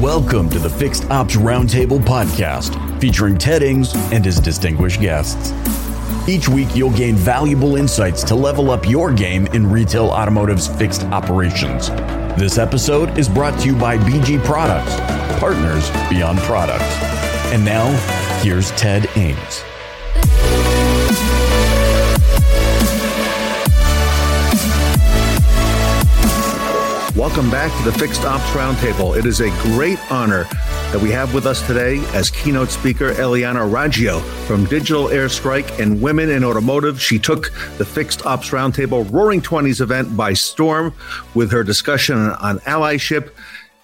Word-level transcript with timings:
Welcome 0.00 0.50
to 0.50 0.58
the 0.58 0.68
Fixed 0.68 1.10
Ops 1.10 1.36
Roundtable 1.36 1.98
podcast, 1.98 3.00
featuring 3.00 3.38
Ted 3.38 3.62
Ings 3.62 3.94
and 4.12 4.22
his 4.22 4.38
distinguished 4.38 5.00
guests. 5.00 5.54
Each 6.28 6.50
week, 6.50 6.76
you'll 6.76 6.90
gain 6.90 7.14
valuable 7.14 7.76
insights 7.76 8.22
to 8.24 8.34
level 8.34 8.70
up 8.70 8.86
your 8.86 9.10
game 9.10 9.46
in 9.48 9.66
retail 9.66 10.08
automotive's 10.08 10.66
fixed 10.68 11.04
operations. 11.04 11.88
This 12.38 12.58
episode 12.58 13.16
is 13.16 13.26
brought 13.26 13.58
to 13.60 13.68
you 13.68 13.74
by 13.74 13.96
BG 13.96 14.44
Products, 14.44 14.94
partners 15.40 15.88
beyond 16.10 16.40
products. 16.40 16.84
And 17.54 17.64
now, 17.64 17.88
here's 18.42 18.72
Ted 18.72 19.08
Ings. 19.16 19.62
Welcome 27.16 27.50
back 27.50 27.74
to 27.78 27.90
the 27.90 27.98
Fixed 27.98 28.26
Ops 28.26 28.44
Roundtable. 28.50 29.16
It 29.16 29.24
is 29.24 29.40
a 29.40 29.48
great 29.62 29.98
honor 30.12 30.44
that 30.92 31.00
we 31.00 31.10
have 31.12 31.32
with 31.32 31.46
us 31.46 31.66
today 31.66 32.00
as 32.12 32.28
keynote 32.28 32.68
speaker 32.68 33.14
Eliana 33.14 33.66
Raggio 33.66 34.20
from 34.46 34.66
Digital 34.66 35.08
Air 35.08 35.30
Strike 35.30 35.80
and 35.80 36.02
Women 36.02 36.28
in 36.28 36.44
Automotive. 36.44 37.00
She 37.00 37.18
took 37.18 37.52
the 37.78 37.86
Fixed 37.86 38.26
Ops 38.26 38.50
Roundtable 38.50 39.10
Roaring 39.10 39.40
Twenties 39.40 39.80
event 39.80 40.14
by 40.14 40.34
storm 40.34 40.92
with 41.34 41.50
her 41.52 41.64
discussion 41.64 42.18
on 42.18 42.58
allyship. 42.60 43.30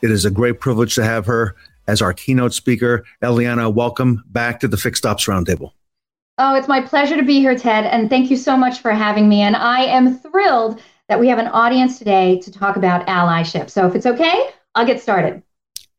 It 0.03 0.11
is 0.11 0.27
a 0.27 0.31
great 0.31 0.61
privilege 0.61 0.95
to 0.97 1.03
have 1.03 1.25
her 1.25 1.57
as 1.87 2.03
our 2.03 2.13
keynote 2.13 2.53
speaker. 2.53 3.03
Eliana, 3.23 3.73
welcome 3.73 4.25
back 4.27 4.61
to 4.61 4.69
the 4.69 4.77
Fixed 4.77 5.07
Ops 5.07 5.25
Roundtable. 5.25 5.73
Oh, 6.37 6.55
it's 6.55 6.69
my 6.69 6.83
pleasure 6.83 7.17
to 7.17 7.23
be 7.23 7.41
here, 7.41 7.57
Ted, 7.57 7.87
and 7.87 8.11
thank 8.11 8.31
you 8.31 8.37
so 8.37 8.59
much 8.59 8.81
for 8.81 8.91
having 8.93 9.27
me. 9.27 9.41
And 9.41 9.57
I 9.57 9.85
am 9.85 10.19
thrilled 10.19 10.83
that 11.09 11.21
we 11.21 11.29
have 11.29 11.39
an 11.39 11.49
audience 11.49 11.99
today 11.99 12.41
to 12.41 12.51
talk 12.51 12.77
about 12.77 13.07
allyship. 13.07 13.71
So 13.71 13.87
if 13.87 13.95
it's 13.95 14.07
okay, 14.07 14.51
I'll 14.75 14.87
get 14.87 15.01
started. 15.01 15.43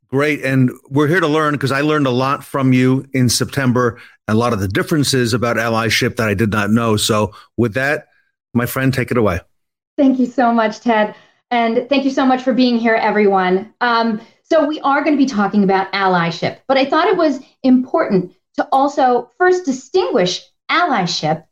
Great. 0.08 0.44
And 0.44 0.70
we're 0.90 1.08
here 1.08 1.20
to 1.20 1.28
learn 1.28 1.54
because 1.54 1.72
I 1.72 1.82
learned 1.82 2.06
a 2.06 2.12
lot 2.12 2.44
from 2.44 2.72
you 2.72 3.06
in 3.14 3.30
September, 3.30 4.00
a 4.28 4.36
lot 4.36 4.54
of 4.54 4.60
the 4.60 4.68
differences 4.68 5.34
about 5.34 5.58
allyship 5.58 6.18
that 6.18 6.28
I 6.30 6.34
did 6.34 6.52
not 6.52 6.70
know. 6.70 6.98
So 6.98 7.34
with 7.58 7.74
that, 7.74 8.08
my 8.54 8.66
friend, 8.66 8.94
take 8.94 9.10
it 9.10 9.18
away. 9.18 9.40
Thank 9.98 10.20
you 10.20 10.28
so 10.28 10.54
much, 10.54 10.82
Ted. 10.82 11.16
And 11.52 11.88
thank 11.90 12.06
you 12.06 12.12
so 12.12 12.26
much 12.26 12.42
for 12.42 12.54
being 12.54 12.78
here, 12.78 12.96
everyone. 12.96 13.74
Um, 13.82 14.22
so 14.44 14.66
we 14.68 14.80
are 14.82 15.04
going 15.04 15.16
to 15.16 15.24
be 15.24 15.30
talking 15.30 15.64
about 15.64 15.92
allyship, 15.94 16.60
but 16.68 16.78
I 16.78 16.86
thought 16.86 17.08
it 17.08 17.18
was 17.18 17.40
important 17.64 18.34
to 18.56 18.68
also 18.72 19.32
first 19.38 19.66
distinguish 19.66 20.42
allyship 20.70 21.46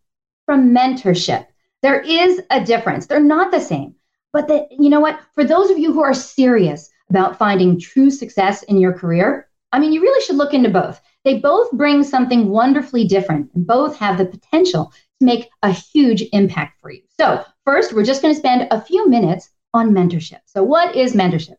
from 0.45 0.73
mentorship. 0.73 1.47
There 1.82 2.02
is 2.02 2.42
a 2.50 2.64
difference. 2.64 3.08
They're 3.08 3.20
not 3.20 3.52
the 3.52 3.60
same. 3.60 3.96
But 4.34 4.50
you 4.72 4.90
know 4.90 5.00
what? 5.00 5.20
For 5.34 5.44
those 5.44 5.70
of 5.70 5.78
you 5.78 5.92
who 5.92 6.02
are 6.02 6.14
serious 6.14 6.90
about 7.10 7.38
finding 7.38 7.80
true 7.80 8.10
success 8.10 8.64
in 8.64 8.78
your 8.78 8.94
career, 8.94 9.50
I 9.74 9.80
mean, 9.80 9.92
you 9.92 10.02
really 10.02 10.24
should 10.24 10.38
look 10.38 10.54
into 10.54 10.70
both. 10.70 11.02
They 11.24 11.40
both 11.40 11.72
bring 11.72 12.04
something 12.04 12.50
wonderfully 12.50 13.06
different 13.06 13.52
and 13.54 13.66
both 13.66 13.96
have 13.98 14.18
the 14.18 14.26
potential 14.26 14.94
to 15.20 15.26
make 15.26 15.50
a 15.64 15.72
huge 15.72 16.24
impact 16.34 16.80
for 16.82 16.92
you. 16.92 17.02
So, 17.20 17.44
first, 17.66 17.94
we're 17.94 18.06
just 18.06 18.22
going 18.22 18.34
to 18.34 18.40
spend 18.40 18.68
a 18.72 18.82
few 18.82 19.09
minutes 19.09 19.50
on 19.74 19.92
mentorship. 19.92 20.40
So, 20.46 20.64
what 20.64 20.96
is 20.96 21.14
mentorship? 21.14 21.56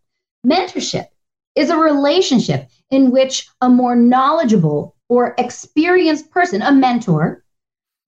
Mentorship 0.47 1.07
is 1.55 1.71
a 1.71 1.77
relationship 1.77 2.69
in 2.91 3.11
which 3.11 3.49
a 3.61 3.69
more 3.69 3.95
knowledgeable 3.95 4.97
or 5.09 5.35
experienced 5.39 6.31
person, 6.31 6.63
a 6.63 6.73
mentor, 6.73 7.45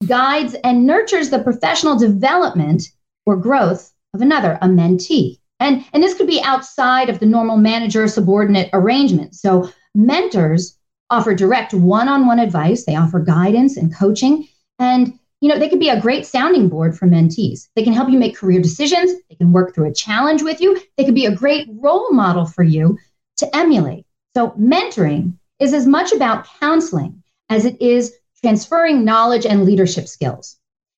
guides 0.05 0.55
and 0.63 0.85
nurtures 0.85 1.29
the 1.29 1.39
professional 1.39 1.97
development 1.97 2.83
or 3.25 3.35
growth 3.35 3.93
of 4.13 4.21
another, 4.21 4.57
a 4.61 4.67
mentee. 4.67 5.39
And, 5.59 5.85
and 5.93 6.03
this 6.03 6.15
could 6.15 6.27
be 6.27 6.41
outside 6.41 7.09
of 7.09 7.19
the 7.19 7.25
normal 7.25 7.57
manager 7.57 8.07
subordinate 8.07 8.69
arrangement. 8.73 9.35
So, 9.35 9.69
mentors 9.93 10.77
offer 11.09 11.33
direct 11.33 11.73
one 11.73 12.09
on 12.09 12.25
one 12.25 12.39
advice, 12.39 12.85
they 12.85 12.95
offer 12.95 13.19
guidance 13.19 13.77
and 13.77 13.95
coaching. 13.95 14.47
And 14.79 15.17
you 15.41 15.49
know, 15.49 15.59
they 15.59 15.69
could 15.69 15.79
be 15.79 15.89
a 15.89 16.01
great 16.01 16.25
sounding 16.25 16.69
board 16.69 16.97
for 16.97 17.07
mentees. 17.07 17.67
They 17.75 17.83
can 17.83 17.93
help 17.93 18.09
you 18.09 18.17
make 18.17 18.35
career 18.35 18.61
decisions. 18.61 19.11
They 19.29 19.35
can 19.35 19.51
work 19.51 19.75
through 19.75 19.89
a 19.89 19.93
challenge 19.93 20.41
with 20.41 20.59
you. 20.59 20.79
They 20.97 21.05
could 21.05 21.15
be 21.15 21.25
a 21.27 21.35
great 21.35 21.67
role 21.71 22.11
model 22.11 22.45
for 22.45 22.63
you 22.63 22.97
to 23.37 23.55
emulate. 23.55 24.05
So, 24.35 24.51
mentoring 24.51 25.37
is 25.59 25.73
as 25.73 25.85
much 25.87 26.11
about 26.11 26.47
counseling 26.59 27.23
as 27.49 27.65
it 27.65 27.79
is 27.81 28.13
transferring 28.45 29.03
knowledge 29.03 29.43
and 29.43 29.65
leadership 29.65 30.07
skills. 30.07 30.55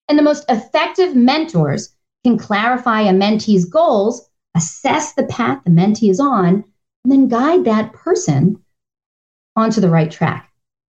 And 0.09 0.19
the 0.19 0.23
most 0.23 0.43
effective 0.49 1.15
mentors 1.15 1.95
can 2.25 2.37
clarify 2.37 3.03
a 3.03 3.13
mentee's 3.13 3.63
goals, 3.63 4.29
assess 4.53 5.13
the 5.13 5.23
path 5.27 5.61
the 5.63 5.71
mentee 5.71 6.09
is 6.09 6.19
on, 6.19 6.65
and 7.05 7.11
then 7.11 7.29
guide 7.29 7.63
that 7.63 7.93
person 7.93 8.61
onto 9.55 9.79
the 9.79 9.89
right 9.89 10.11
track. 10.11 10.51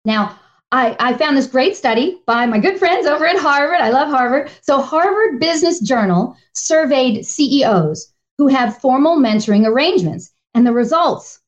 Now, 0.04 0.40
I, 0.72 0.96
I, 0.98 1.14
found 1.14 1.36
this 1.36 1.46
great 1.46 1.76
study 1.76 2.20
by 2.26 2.46
my 2.46 2.58
good 2.58 2.80
friends 2.80 3.06
over 3.06 3.26
at 3.26 3.38
Harvard. 3.38 3.80
I 3.80 3.90
love 3.90 4.08
Harvard. 4.08 4.50
So, 4.62 4.80
Harvard 4.80 5.38
Business 5.38 5.78
Journal 5.78 6.36
surveyed 6.54 7.24
CEOs 7.24 8.12
who 8.38 8.48
have 8.48 8.78
formal 8.78 9.18
mentoring 9.18 9.66
arrangements, 9.66 10.32
and 10.54 10.66
the 10.66 10.72
results, 10.72 11.38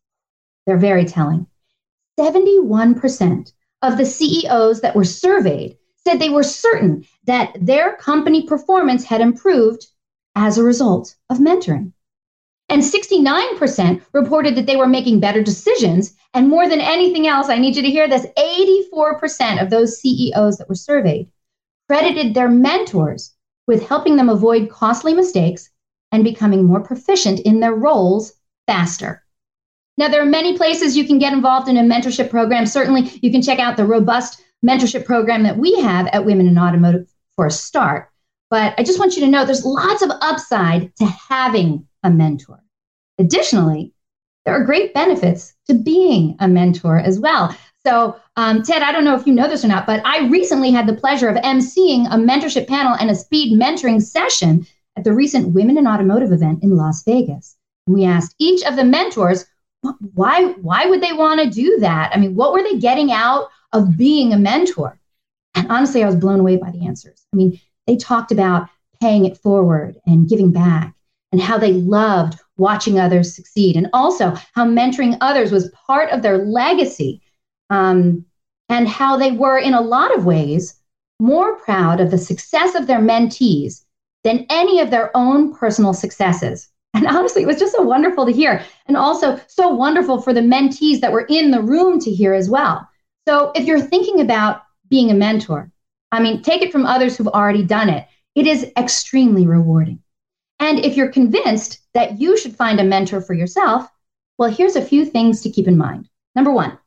they're 0.64 0.76
very 0.76 1.06
telling. 1.06 1.48
71% 2.20 3.52
of 3.82 3.98
the 3.98 4.06
CEOs 4.06 4.80
that 4.80 4.94
were 4.94 5.04
surveyed 5.04 5.76
said 5.96 6.18
they 6.18 6.30
were 6.30 6.42
certain 6.42 7.04
that 7.24 7.54
their 7.60 7.96
company 7.96 8.46
performance 8.46 9.04
had 9.04 9.20
improved 9.20 9.86
as 10.34 10.56
a 10.56 10.62
result 10.62 11.14
of 11.30 11.38
mentoring. 11.38 11.92
And 12.68 12.82
69% 12.82 14.00
reported 14.12 14.56
that 14.56 14.66
they 14.66 14.76
were 14.76 14.86
making 14.86 15.20
better 15.20 15.42
decisions. 15.42 16.14
And 16.32 16.48
more 16.48 16.68
than 16.68 16.80
anything 16.80 17.26
else, 17.26 17.48
I 17.50 17.58
need 17.58 17.76
you 17.76 17.82
to 17.82 17.90
hear 17.90 18.08
this 18.08 18.26
84% 18.38 19.60
of 19.60 19.68
those 19.68 20.00
CEOs 20.00 20.56
that 20.56 20.68
were 20.68 20.74
surveyed 20.74 21.30
credited 21.88 22.32
their 22.32 22.48
mentors 22.48 23.34
with 23.66 23.86
helping 23.86 24.16
them 24.16 24.30
avoid 24.30 24.70
costly 24.70 25.12
mistakes 25.12 25.68
and 26.10 26.24
becoming 26.24 26.64
more 26.64 26.80
proficient 26.80 27.40
in 27.40 27.60
their 27.60 27.74
roles 27.74 28.32
faster. 28.66 29.22
Now, 29.98 30.08
there 30.08 30.22
are 30.22 30.26
many 30.26 30.56
places 30.56 30.96
you 30.96 31.06
can 31.06 31.18
get 31.18 31.32
involved 31.32 31.68
in 31.68 31.76
a 31.76 31.82
mentorship 31.82 32.30
program. 32.30 32.66
Certainly, 32.66 33.18
you 33.22 33.30
can 33.30 33.42
check 33.42 33.58
out 33.58 33.76
the 33.76 33.84
robust 33.84 34.42
mentorship 34.64 35.04
program 35.04 35.42
that 35.42 35.58
we 35.58 35.78
have 35.80 36.06
at 36.08 36.24
Women 36.24 36.48
in 36.48 36.58
Automotive 36.58 37.12
for 37.36 37.46
a 37.46 37.50
start. 37.50 38.08
But 38.50 38.74
I 38.78 38.82
just 38.82 38.98
want 38.98 39.16
you 39.16 39.22
to 39.22 39.30
know 39.30 39.44
there's 39.44 39.64
lots 39.64 40.02
of 40.02 40.10
upside 40.20 40.94
to 40.96 41.06
having 41.06 41.86
a 42.02 42.10
mentor. 42.10 42.62
Additionally, 43.18 43.92
there 44.44 44.54
are 44.54 44.64
great 44.64 44.92
benefits 44.94 45.54
to 45.68 45.74
being 45.74 46.36
a 46.40 46.48
mentor 46.48 46.98
as 46.98 47.18
well. 47.20 47.56
So, 47.86 48.16
um, 48.36 48.62
Ted, 48.62 48.82
I 48.82 48.92
don't 48.92 49.04
know 49.04 49.16
if 49.16 49.26
you 49.26 49.32
know 49.32 49.48
this 49.48 49.64
or 49.64 49.68
not, 49.68 49.86
but 49.86 50.04
I 50.04 50.28
recently 50.28 50.70
had 50.70 50.86
the 50.86 50.96
pleasure 50.96 51.28
of 51.28 51.36
emceeing 51.36 52.06
a 52.06 52.16
mentorship 52.16 52.66
panel 52.66 52.94
and 52.94 53.10
a 53.10 53.14
speed 53.14 53.58
mentoring 53.58 54.00
session 54.00 54.66
at 54.96 55.04
the 55.04 55.12
recent 55.12 55.54
Women 55.54 55.78
in 55.78 55.86
Automotive 55.86 56.32
event 56.32 56.62
in 56.62 56.76
Las 56.76 57.02
Vegas. 57.04 57.56
And 57.86 57.94
we 57.94 58.04
asked 58.04 58.34
each 58.38 58.62
of 58.64 58.76
the 58.76 58.84
mentors 58.84 59.46
why 60.14 60.52
why 60.60 60.86
would 60.86 61.00
they 61.00 61.12
want 61.12 61.40
to 61.40 61.50
do 61.50 61.78
that? 61.80 62.12
I 62.14 62.18
mean, 62.18 62.34
what 62.34 62.52
were 62.52 62.62
they 62.62 62.78
getting 62.78 63.12
out 63.12 63.48
of 63.72 63.96
being 63.96 64.32
a 64.32 64.38
mentor? 64.38 64.98
And 65.54 65.70
honestly, 65.70 66.02
I 66.02 66.06
was 66.06 66.16
blown 66.16 66.40
away 66.40 66.56
by 66.56 66.70
the 66.70 66.86
answers. 66.86 67.26
I 67.32 67.36
mean, 67.36 67.60
they 67.86 67.96
talked 67.96 68.32
about 68.32 68.68
paying 69.00 69.24
it 69.24 69.36
forward 69.38 69.96
and 70.06 70.28
giving 70.28 70.52
back 70.52 70.94
and 71.32 71.40
how 71.40 71.58
they 71.58 71.72
loved 71.72 72.38
watching 72.56 73.00
others 73.00 73.34
succeed 73.34 73.76
and 73.76 73.88
also 73.92 74.34
how 74.54 74.64
mentoring 74.64 75.16
others 75.20 75.50
was 75.50 75.72
part 75.86 76.10
of 76.10 76.22
their 76.22 76.38
legacy 76.38 77.20
um, 77.70 78.24
and 78.68 78.86
how 78.88 79.16
they 79.16 79.32
were 79.32 79.58
in 79.58 79.74
a 79.74 79.80
lot 79.80 80.16
of 80.16 80.24
ways 80.24 80.80
more 81.18 81.56
proud 81.56 82.00
of 82.00 82.10
the 82.10 82.18
success 82.18 82.74
of 82.74 82.86
their 82.86 83.00
mentees 83.00 83.84
than 84.22 84.46
any 84.50 84.80
of 84.80 84.90
their 84.90 85.10
own 85.16 85.54
personal 85.54 85.94
successes 85.94 86.68
and 86.94 87.06
honestly, 87.06 87.42
it 87.42 87.46
was 87.46 87.58
just 87.58 87.72
so 87.72 87.82
wonderful 87.82 88.26
to 88.26 88.32
hear. 88.32 88.64
And 88.86 88.96
also 88.96 89.40
so 89.46 89.68
wonderful 89.68 90.20
for 90.20 90.32
the 90.32 90.40
mentees 90.40 91.00
that 91.00 91.12
were 91.12 91.26
in 91.28 91.50
the 91.50 91.62
room 91.62 91.98
to 92.00 92.10
hear 92.10 92.34
as 92.34 92.50
well. 92.50 92.86
So 93.26 93.52
if 93.54 93.66
you're 93.66 93.80
thinking 93.80 94.20
about 94.20 94.62
being 94.88 95.10
a 95.10 95.14
mentor, 95.14 95.70
I 96.10 96.20
mean, 96.20 96.42
take 96.42 96.62
it 96.62 96.72
from 96.72 96.84
others 96.84 97.16
who've 97.16 97.28
already 97.28 97.64
done 97.64 97.88
it. 97.88 98.06
It 98.34 98.46
is 98.46 98.70
extremely 98.76 99.46
rewarding. 99.46 100.00
And 100.60 100.78
if 100.80 100.96
you're 100.96 101.10
convinced 101.10 101.80
that 101.94 102.20
you 102.20 102.36
should 102.36 102.54
find 102.54 102.78
a 102.78 102.84
mentor 102.84 103.20
for 103.20 103.34
yourself, 103.34 103.88
well, 104.38 104.50
here's 104.50 104.76
a 104.76 104.84
few 104.84 105.04
things 105.04 105.40
to 105.42 105.50
keep 105.50 105.66
in 105.66 105.78
mind. 105.78 106.08
Number 106.34 106.50
one, 106.50 106.78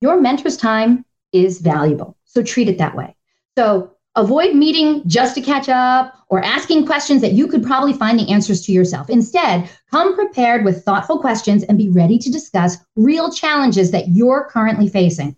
your 0.00 0.20
mentor's 0.20 0.56
time 0.56 1.04
is 1.32 1.60
valuable. 1.60 2.16
So 2.24 2.42
treat 2.42 2.68
it 2.68 2.78
that 2.78 2.96
way. 2.96 3.16
So 3.58 3.96
Avoid 4.16 4.56
meeting 4.56 5.02
just 5.06 5.36
to 5.36 5.40
catch 5.40 5.68
up 5.68 6.14
or 6.28 6.42
asking 6.42 6.84
questions 6.84 7.20
that 7.20 7.32
you 7.32 7.46
could 7.46 7.62
probably 7.62 7.92
find 7.92 8.18
the 8.18 8.28
answers 8.28 8.66
to 8.66 8.72
yourself. 8.72 9.08
Instead, 9.08 9.70
come 9.90 10.16
prepared 10.16 10.64
with 10.64 10.84
thoughtful 10.84 11.20
questions 11.20 11.62
and 11.62 11.78
be 11.78 11.90
ready 11.90 12.18
to 12.18 12.30
discuss 12.30 12.76
real 12.96 13.32
challenges 13.32 13.92
that 13.92 14.08
you're 14.08 14.48
currently 14.50 14.88
facing. 14.88 15.36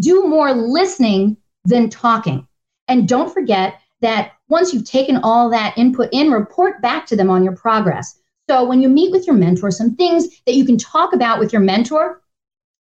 Do 0.00 0.26
more 0.26 0.52
listening 0.52 1.36
than 1.64 1.88
talking. 1.90 2.46
And 2.88 3.06
don't 3.06 3.32
forget 3.32 3.80
that 4.00 4.32
once 4.48 4.72
you've 4.72 4.84
taken 4.84 5.18
all 5.18 5.48
that 5.50 5.78
input 5.78 6.08
in, 6.12 6.32
report 6.32 6.82
back 6.82 7.06
to 7.06 7.16
them 7.16 7.30
on 7.30 7.44
your 7.44 7.54
progress. 7.54 8.18
So 8.48 8.64
when 8.64 8.82
you 8.82 8.88
meet 8.88 9.12
with 9.12 9.28
your 9.28 9.36
mentor, 9.36 9.70
some 9.70 9.94
things 9.94 10.26
that 10.46 10.54
you 10.54 10.64
can 10.64 10.78
talk 10.78 11.12
about 11.12 11.38
with 11.38 11.52
your 11.52 11.62
mentor 11.62 12.20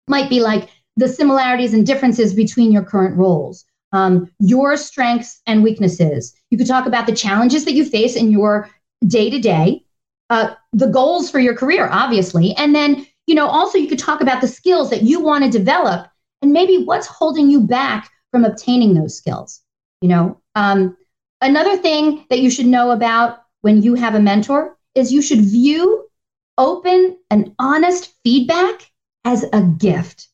might 0.08 0.30
be 0.30 0.40
like 0.40 0.70
the 0.96 1.08
similarities 1.08 1.74
and 1.74 1.84
differences 1.84 2.32
between 2.32 2.72
your 2.72 2.84
current 2.84 3.16
roles, 3.18 3.65
um, 3.92 4.30
your 4.38 4.76
strengths 4.76 5.40
and 5.46 5.62
weaknesses. 5.62 6.34
You 6.50 6.58
could 6.58 6.66
talk 6.66 6.86
about 6.86 7.06
the 7.06 7.14
challenges 7.14 7.64
that 7.64 7.74
you 7.74 7.84
face 7.84 8.16
in 8.16 8.30
your 8.30 8.70
day 9.06 9.30
to 9.30 9.38
day, 9.38 9.84
the 10.28 10.90
goals 10.92 11.30
for 11.30 11.38
your 11.38 11.54
career, 11.54 11.88
obviously, 11.90 12.54
and 12.56 12.74
then 12.74 13.06
you 13.26 13.34
know 13.34 13.46
also 13.46 13.78
you 13.78 13.88
could 13.88 13.98
talk 13.98 14.20
about 14.20 14.40
the 14.40 14.48
skills 14.48 14.90
that 14.90 15.02
you 15.02 15.20
want 15.20 15.44
to 15.44 15.50
develop 15.50 16.08
and 16.42 16.52
maybe 16.52 16.84
what's 16.84 17.06
holding 17.06 17.50
you 17.50 17.60
back 17.60 18.10
from 18.30 18.44
obtaining 18.44 18.94
those 18.94 19.16
skills. 19.16 19.62
You 20.00 20.08
know, 20.08 20.40
um, 20.54 20.96
another 21.40 21.76
thing 21.76 22.26
that 22.30 22.40
you 22.40 22.50
should 22.50 22.66
know 22.66 22.90
about 22.90 23.40
when 23.62 23.82
you 23.82 23.94
have 23.94 24.14
a 24.14 24.20
mentor 24.20 24.76
is 24.94 25.12
you 25.12 25.22
should 25.22 25.40
view 25.40 26.08
open 26.58 27.18
and 27.30 27.52
honest 27.58 28.14
feedback 28.24 28.90
as 29.24 29.44
a 29.52 29.62
gift. 29.62 30.28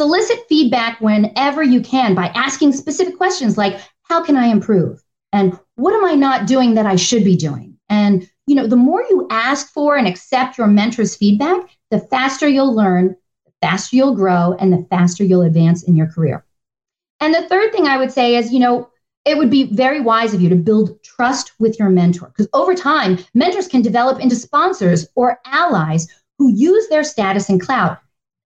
Solicit 0.00 0.40
feedback 0.48 1.00
whenever 1.00 1.62
you 1.62 1.80
can 1.80 2.14
by 2.14 2.26
asking 2.28 2.72
specific 2.72 3.16
questions 3.16 3.56
like, 3.56 3.80
How 4.02 4.22
can 4.22 4.36
I 4.36 4.46
improve? 4.46 5.02
And 5.32 5.58
what 5.76 5.94
am 5.94 6.04
I 6.04 6.14
not 6.14 6.46
doing 6.46 6.74
that 6.74 6.86
I 6.86 6.96
should 6.96 7.24
be 7.24 7.36
doing? 7.36 7.76
And, 7.88 8.28
you 8.46 8.54
know, 8.54 8.66
the 8.66 8.76
more 8.76 9.02
you 9.08 9.26
ask 9.30 9.72
for 9.72 9.96
and 9.96 10.06
accept 10.06 10.58
your 10.58 10.66
mentor's 10.66 11.16
feedback, 11.16 11.68
the 11.90 12.00
faster 12.00 12.48
you'll 12.48 12.74
learn, 12.74 13.16
the 13.44 13.52
faster 13.60 13.96
you'll 13.96 14.14
grow, 14.14 14.56
and 14.58 14.72
the 14.72 14.86
faster 14.90 15.24
you'll 15.24 15.42
advance 15.42 15.82
in 15.82 15.96
your 15.96 16.06
career. 16.06 16.44
And 17.20 17.34
the 17.34 17.48
third 17.48 17.72
thing 17.72 17.86
I 17.86 17.98
would 17.98 18.12
say 18.12 18.36
is, 18.36 18.52
you 18.52 18.58
know, 18.58 18.90
it 19.24 19.36
would 19.36 19.50
be 19.50 19.74
very 19.74 20.00
wise 20.00 20.32
of 20.32 20.40
you 20.40 20.48
to 20.48 20.54
build 20.54 21.02
trust 21.02 21.52
with 21.58 21.78
your 21.78 21.90
mentor 21.90 22.28
because 22.28 22.48
over 22.52 22.74
time, 22.74 23.18
mentors 23.34 23.66
can 23.66 23.82
develop 23.82 24.20
into 24.20 24.36
sponsors 24.36 25.08
or 25.16 25.40
allies 25.46 26.06
who 26.38 26.50
use 26.52 26.88
their 26.88 27.02
status 27.02 27.48
and 27.48 27.60
clout, 27.60 27.98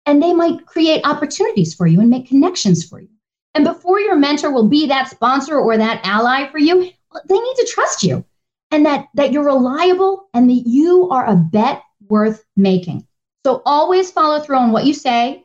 and 0.06 0.22
they 0.22 0.32
might 0.32 0.66
create 0.66 1.06
opportunities 1.06 1.74
for 1.74 1.86
you 1.86 2.00
and 2.00 2.10
make 2.10 2.28
connections 2.28 2.84
for 2.84 3.00
you. 3.00 3.08
And 3.54 3.64
before 3.64 4.00
your 4.00 4.16
mentor 4.16 4.52
will 4.52 4.68
be 4.68 4.86
that 4.86 5.08
sponsor 5.08 5.58
or 5.58 5.76
that 5.76 6.00
ally 6.04 6.50
for 6.50 6.58
you, 6.58 6.90
they 7.28 7.38
need 7.38 7.56
to 7.56 7.70
trust 7.72 8.02
you 8.02 8.24
and 8.70 8.84
that, 8.84 9.06
that 9.14 9.32
you're 9.32 9.44
reliable 9.44 10.28
and 10.34 10.50
that 10.50 10.64
you 10.66 11.08
are 11.10 11.26
a 11.26 11.36
bet 11.36 11.82
worth 12.08 12.44
making. 12.56 13.06
So 13.46 13.62
always 13.64 14.10
follow 14.10 14.40
through 14.40 14.56
on 14.56 14.72
what 14.72 14.84
you 14.84 14.94
say 14.94 15.44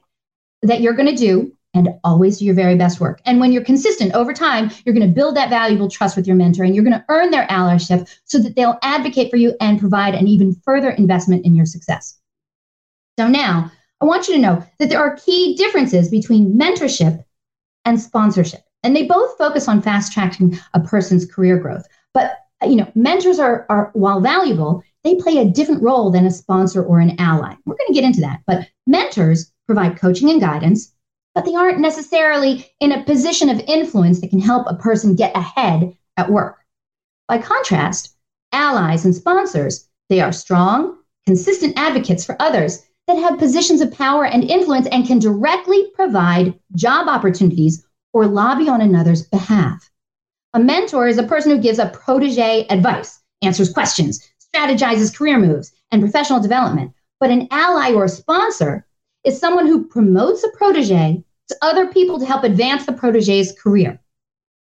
that 0.63 0.81
you're 0.81 0.93
going 0.93 1.09
to 1.09 1.15
do 1.15 1.53
and 1.73 1.89
always 2.03 2.39
do 2.39 2.45
your 2.45 2.55
very 2.55 2.75
best 2.75 2.99
work. 2.99 3.21
And 3.25 3.39
when 3.39 3.51
you're 3.51 3.63
consistent 3.63 4.13
over 4.13 4.33
time, 4.33 4.71
you're 4.83 4.95
going 4.95 5.07
to 5.07 5.13
build 5.13 5.35
that 5.35 5.51
valuable 5.51 5.89
trust 5.89 6.15
with 6.15 6.25
your 6.25 6.35
mentor 6.35 6.63
and 6.63 6.73
you're 6.73 6.83
going 6.83 6.97
to 6.97 7.05
earn 7.09 7.29
their 7.29 7.45
allyship 7.47 8.09
so 8.25 8.39
that 8.39 8.55
they'll 8.55 8.79
advocate 8.81 9.29
for 9.29 9.37
you 9.37 9.55
and 9.61 9.79
provide 9.79 10.15
an 10.15 10.27
even 10.27 10.55
further 10.63 10.89
investment 10.89 11.45
in 11.45 11.53
your 11.53 11.67
success. 11.67 12.17
So 13.19 13.27
now, 13.27 13.71
I 14.01 14.05
want 14.05 14.27
you 14.27 14.35
to 14.35 14.41
know 14.41 14.63
that 14.79 14.89
there 14.89 14.99
are 14.99 15.17
key 15.17 15.55
differences 15.55 16.09
between 16.09 16.57
mentorship 16.57 17.23
and 17.85 17.99
sponsorship. 17.99 18.61
And 18.83 18.95
they 18.95 19.05
both 19.05 19.37
focus 19.37 19.67
on 19.67 19.81
fast 19.81 20.13
tracking 20.13 20.57
a 20.73 20.79
person's 20.79 21.25
career 21.25 21.57
growth. 21.57 21.85
But 22.13 22.37
you 22.63 22.75
know, 22.75 22.91
mentors 22.95 23.39
are, 23.39 23.65
are 23.69 23.89
while 23.93 24.19
valuable, 24.19 24.83
they 25.03 25.15
play 25.15 25.37
a 25.37 25.49
different 25.49 25.81
role 25.81 26.11
than 26.11 26.25
a 26.25 26.31
sponsor 26.31 26.83
or 26.83 26.99
an 26.99 27.19
ally. 27.19 27.55
We're 27.65 27.77
going 27.77 27.87
to 27.87 27.93
get 27.93 28.03
into 28.03 28.21
that. 28.21 28.41
But 28.45 28.67
mentors 28.85 29.51
provide 29.65 29.97
coaching 29.97 30.29
and 30.29 30.41
guidance, 30.41 30.93
but 31.35 31.45
they 31.45 31.55
aren't 31.55 31.79
necessarily 31.79 32.69
in 32.79 32.91
a 32.91 33.03
position 33.03 33.49
of 33.49 33.61
influence 33.61 34.19
that 34.21 34.29
can 34.29 34.41
help 34.41 34.67
a 34.67 34.75
person 34.75 35.15
get 35.15 35.35
ahead 35.37 35.95
at 36.17 36.29
work. 36.29 36.57
By 37.27 37.37
contrast, 37.37 38.15
allies 38.51 39.05
and 39.05 39.15
sponsors, 39.15 39.87
they 40.09 40.19
are 40.19 40.31
strong, 40.31 40.97
consistent 41.25 41.77
advocates 41.77 42.25
for 42.25 42.35
others 42.41 42.83
that 43.09 43.17
have 43.17 43.39
positions 43.39 43.81
of 43.81 43.91
power 43.91 44.23
and 44.23 44.43
influence 44.43 44.85
and 44.91 45.07
can 45.07 45.17
directly 45.17 45.89
provide 45.95 46.53
job 46.75 47.07
opportunities 47.07 47.83
or 48.13 48.27
lobby 48.27 48.69
on 48.69 48.81
another's 48.81 49.23
behalf. 49.23 49.89
A 50.53 50.59
mentor 50.59 51.07
is 51.07 51.17
a 51.17 51.23
person 51.23 51.49
who 51.51 51.57
gives 51.57 51.79
a 51.79 51.87
protege 51.87 52.67
advice, 52.69 53.19
answers 53.41 53.73
questions, 53.73 54.23
strategizes 54.39 55.15
career 55.15 55.39
moves 55.39 55.71
and 55.91 56.03
professional 56.03 56.39
development. 56.39 56.93
But 57.19 57.31
an 57.31 57.47
ally 57.49 57.93
or 57.93 58.07
sponsor 58.07 58.85
is 59.23 59.39
someone 59.39 59.65
who 59.65 59.87
promotes 59.87 60.43
a 60.43 60.49
protege 60.49 61.23
to 61.47 61.57
other 61.63 61.87
people 61.87 62.19
to 62.19 62.27
help 62.27 62.43
advance 62.43 62.85
the 62.85 62.93
protege's 62.93 63.53
career. 63.59 63.99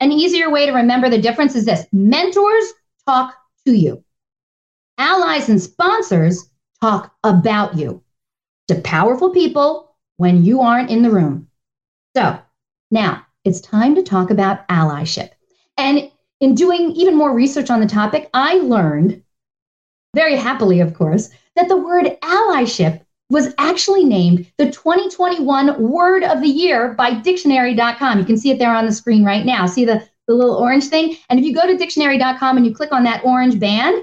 An 0.00 0.10
easier 0.10 0.50
way 0.50 0.66
to 0.66 0.72
remember 0.72 1.08
the 1.08 1.20
difference 1.20 1.54
is 1.54 1.64
this 1.64 1.86
mentors 1.92 2.72
talk 3.06 3.36
to 3.66 3.72
you, 3.72 4.02
allies 4.98 5.48
and 5.48 5.62
sponsors 5.62 6.50
talk 6.80 7.14
about 7.22 7.78
you 7.78 8.01
to 8.72 8.80
powerful 8.82 9.30
people 9.30 9.94
when 10.16 10.44
you 10.44 10.60
aren't 10.60 10.90
in 10.90 11.02
the 11.02 11.10
room. 11.10 11.48
So 12.16 12.38
now 12.90 13.26
it's 13.44 13.60
time 13.60 13.94
to 13.94 14.02
talk 14.02 14.30
about 14.30 14.66
allyship. 14.68 15.30
And 15.76 16.10
in 16.40 16.54
doing 16.54 16.92
even 16.92 17.16
more 17.16 17.34
research 17.34 17.70
on 17.70 17.80
the 17.80 17.86
topic, 17.86 18.28
I 18.34 18.54
learned, 18.54 19.22
very 20.14 20.36
happily, 20.36 20.80
of 20.80 20.94
course, 20.94 21.30
that 21.56 21.68
the 21.68 21.76
word 21.76 22.18
allyship 22.22 23.02
was 23.30 23.54
actually 23.56 24.04
named 24.04 24.46
the 24.58 24.70
2021 24.70 25.80
Word 25.90 26.22
of 26.22 26.42
the 26.42 26.48
Year 26.48 26.92
by 26.92 27.14
dictionary.com. 27.14 28.18
You 28.18 28.24
can 28.24 28.36
see 28.36 28.50
it 28.50 28.58
there 28.58 28.74
on 28.74 28.84
the 28.84 28.92
screen 28.92 29.24
right 29.24 29.46
now. 29.46 29.64
See 29.66 29.86
the, 29.86 30.06
the 30.28 30.34
little 30.34 30.56
orange 30.56 30.88
thing? 30.88 31.16
And 31.30 31.38
if 31.38 31.46
you 31.46 31.54
go 31.54 31.66
to 31.66 31.78
dictionary.com 31.78 32.56
and 32.58 32.66
you 32.66 32.74
click 32.74 32.92
on 32.92 33.04
that 33.04 33.24
orange 33.24 33.58
band, 33.58 34.02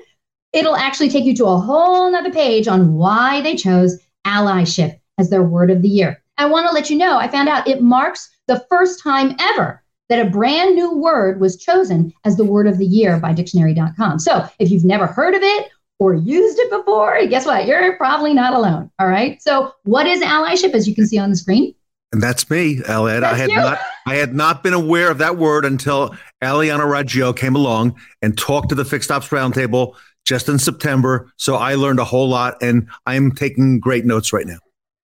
it'll 0.52 0.76
actually 0.76 1.10
take 1.10 1.26
you 1.26 1.36
to 1.36 1.46
a 1.46 1.60
whole 1.60 2.12
nother 2.12 2.32
page 2.32 2.68
on 2.68 2.96
why 2.96 3.42
they 3.42 3.56
chose 3.56 4.00
allyship 4.26 5.00
as 5.18 5.30
their 5.30 5.44
word 5.44 5.72
of 5.72 5.82
the 5.82 5.90
year. 5.90 6.22
I 6.38 6.46
want 6.46 6.68
to 6.68 6.74
let 6.74 6.90
you 6.90 6.98
know, 6.98 7.18
I 7.18 7.28
found 7.28 7.50
out 7.50 7.68
it 7.68 7.82
marks 7.82 8.30
the 8.48 8.66
first 8.70 9.04
time 9.04 9.36
ever 9.40 9.84
that 10.08 10.26
a 10.26 10.30
brand 10.30 10.76
new 10.76 10.98
word 10.98 11.40
was 11.40 11.58
chosen 11.58 12.12
as 12.26 12.36
the 12.36 12.46
word 12.46 12.68
of 12.68 12.78
the 12.78 12.86
year 12.86 13.20
by 13.20 13.34
dictionary.com. 13.34 14.20
So 14.20 14.48
if 14.58 14.72
you've 14.72 14.86
never 14.86 15.06
heard 15.06 15.36
of 15.36 15.44
it 15.44 15.70
or 16.00 16.16
used 16.16 16.58
it 16.58 16.72
before, 16.72 17.26
guess 17.28 17.46
what? 17.46 17.68
You're 17.68 17.96
probably 17.98 18.34
not 18.34 18.54
alone. 18.54 18.90
All 19.00 19.08
right. 19.08 19.42
So, 19.42 19.74
what 19.84 20.08
is 20.08 20.22
allyship, 20.22 20.74
as 20.74 20.88
you 20.88 20.96
can 20.96 21.06
see 21.06 21.18
on 21.18 21.30
the 21.30 21.36
screen? 21.36 21.76
And 22.12 22.24
that's 22.24 22.50
me, 22.50 22.82
Elliot. 22.88 23.24
I 23.24 23.36
had 23.36 23.52
you. 23.52 23.58
not 23.58 23.80
I 24.08 24.16
had 24.16 24.34
not 24.34 24.64
been 24.64 24.74
aware 24.74 25.12
of 25.12 25.20
that 25.20 25.38
word 25.38 25.64
until 25.64 26.16
Eliana 26.42 26.86
Raggio 26.86 27.36
came 27.36 27.56
along 27.56 28.00
and 28.24 28.36
talked 28.36 28.70
to 28.70 28.76
the 28.76 28.86
Fixed 28.86 29.12
Ops 29.12 29.28
Roundtable 29.28 29.96
just 30.30 30.48
in 30.48 30.60
September. 30.60 31.32
So 31.38 31.56
I 31.56 31.74
learned 31.74 32.00
a 32.00 32.04
whole 32.04 32.30
lot 32.30 32.62
and 32.62 32.88
I'm 33.08 33.32
taking 33.32 33.80
great 33.80 34.06
notes 34.06 34.32
right 34.32 34.46
now. 34.46 34.60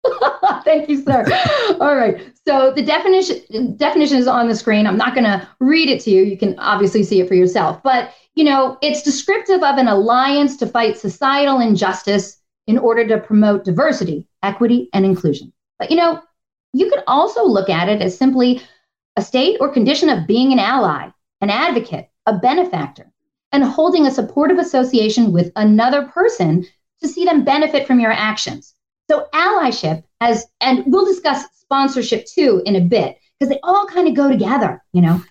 Thank 0.63 0.87
you, 0.87 1.01
sir. 1.01 1.25
All 1.81 1.95
right. 1.95 2.31
So 2.47 2.71
the 2.71 2.83
definition 2.83 3.75
definition 3.75 4.19
is 4.19 4.27
on 4.27 4.47
the 4.47 4.55
screen. 4.55 4.85
I'm 4.85 4.97
not 4.97 5.15
going 5.15 5.23
to 5.23 5.47
read 5.59 5.89
it 5.89 5.99
to 6.01 6.11
you. 6.11 6.21
You 6.21 6.37
can 6.37 6.57
obviously 6.59 7.01
see 7.01 7.21
it 7.21 7.27
for 7.27 7.33
yourself. 7.33 7.81
But 7.81 8.13
you 8.35 8.43
know, 8.43 8.77
it's 8.83 9.01
descriptive 9.01 9.63
of 9.63 9.77
an 9.77 9.87
alliance 9.87 10.57
to 10.57 10.67
fight 10.67 10.95
societal 10.95 11.59
injustice 11.59 12.37
in 12.67 12.77
order 12.77 13.07
to 13.07 13.17
promote 13.17 13.65
diversity, 13.65 14.27
equity, 14.43 14.89
and 14.93 15.05
inclusion. 15.05 15.51
But 15.79 15.89
you 15.89 15.97
know, 15.97 16.21
you 16.73 16.87
could 16.87 17.03
also 17.07 17.43
look 17.43 17.69
at 17.69 17.89
it 17.89 17.99
as 18.03 18.15
simply 18.15 18.61
a 19.15 19.23
state 19.23 19.57
or 19.59 19.69
condition 19.69 20.09
of 20.09 20.27
being 20.27 20.51
an 20.51 20.59
ally, 20.59 21.09
an 21.41 21.49
advocate, 21.49 22.09
a 22.27 22.37
benefactor, 22.37 23.11
and 23.55 23.63
holding 23.63 24.05
a 24.05 24.11
supportive 24.11 24.57
association 24.57 25.31
with 25.31 25.49
another 25.55 26.03
person 26.03 26.65
to 27.01 27.07
see 27.07 27.23
them 27.23 27.45
benefit 27.45 27.87
from 27.87 28.01
your 28.01 28.11
actions. 28.11 28.73
So 29.09 29.27
allyship 29.33 30.03
as 30.19 30.45
and 30.59 30.83
we'll 30.87 31.05
discuss 31.05 31.45
sponsorship 31.55 32.25
too 32.25 32.61
in 32.65 32.75
a 32.75 32.81
bit 32.81 33.17
because 33.39 33.49
they 33.49 33.59
all 33.63 33.85
kind 33.87 34.07
of 34.07 34.13
go 34.13 34.29
together, 34.29 34.83
you 34.91 35.01
know. 35.01 35.23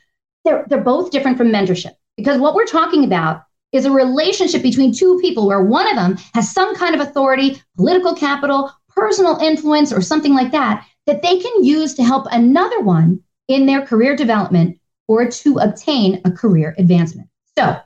They're 0.45 0.65
they're 0.69 0.81
both 0.81 1.11
different 1.11 1.37
from 1.37 1.49
mentorship. 1.49 1.93
Because 2.17 2.41
what 2.41 2.55
we're 2.55 2.67
talking 2.67 3.05
about 3.05 3.43
is 3.73 3.85
a 3.85 3.91
relationship 3.91 4.63
between 4.63 4.93
two 4.93 5.19
people 5.21 5.47
where 5.47 5.63
one 5.63 5.89
of 5.89 5.97
them 5.97 6.17
has 6.33 6.51
some 6.51 6.75
kind 6.77 6.95
of 6.95 7.01
authority, 7.01 7.61
political 7.77 8.15
capital, 8.15 8.71
personal 8.89 9.37
influence, 9.39 9.93
or 9.93 10.01
something 10.01 10.33
like 10.33 10.53
that, 10.53 10.87
that 11.07 11.23
they 11.23 11.39
can 11.39 11.65
use 11.65 11.93
to 11.95 12.05
help 12.05 12.27
another 12.31 12.81
one 12.81 13.21
in 13.49 13.67
their 13.67 13.85
career 13.85 14.17
development 14.17 14.79
or 15.09 15.29
to 15.29 15.59
obtain 15.59 16.21
a 16.25 16.31
career 16.31 16.75
advancement. 16.79 17.29
So, 17.59 17.77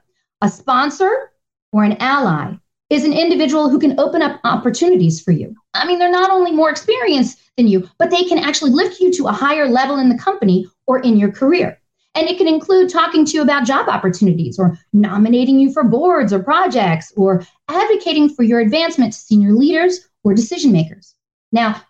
a 0.40 0.49
sponsor 0.49 1.33
or 1.73 1.85
an 1.85 1.97
ally 2.00 2.54
is 2.90 3.04
an 3.04 3.12
individual 3.12 3.68
who 3.68 3.78
can 3.78 3.99
open 4.00 4.23
up 4.23 4.40
opportunities 4.45 5.21
for 5.21 5.33
you. 5.33 5.54
I 5.75 5.87
mean, 5.87 5.99
they're 5.99 6.11
not 6.11 6.30
only 6.30 6.52
more 6.52 6.71
experienced 6.71 7.38
than 7.57 7.68
you, 7.68 7.88
but 7.99 8.11
they 8.11 8.25
can 8.25 8.38
actually 8.38 8.71
lift 8.71 9.00
you 9.00 9.12
to 9.12 9.26
a 9.26 9.33
higher 9.33 9.68
level 9.68 9.99
in 9.99 10.09
the 10.09 10.18
company 10.18 10.66
or 10.87 11.00
in 11.00 11.18
your 11.18 11.30
career. 11.30 11.78
And 12.14 12.28
it 12.28 12.38
can 12.38 12.49
include 12.49 12.88
talking 12.88 13.25
to 13.26 13.33
you 13.33 13.42
about 13.42 13.66
job 13.66 13.88
opportunities 13.88 14.59
or 14.59 14.78
nominating 14.92 15.59
you 15.59 15.73
for 15.73 15.85
boards 15.85 16.33
or 16.33 16.42
projects 16.42 17.12
or 17.16 17.45
advocating 17.68 18.30
for 18.30 18.42
your 18.42 18.61
advancement 18.61 19.12
to 19.12 19.18
senior 19.18 19.52
leaders 19.52 20.09
or 20.25 20.35
decision 20.35 20.73
makers. 20.73 21.14
Now, 21.52 21.83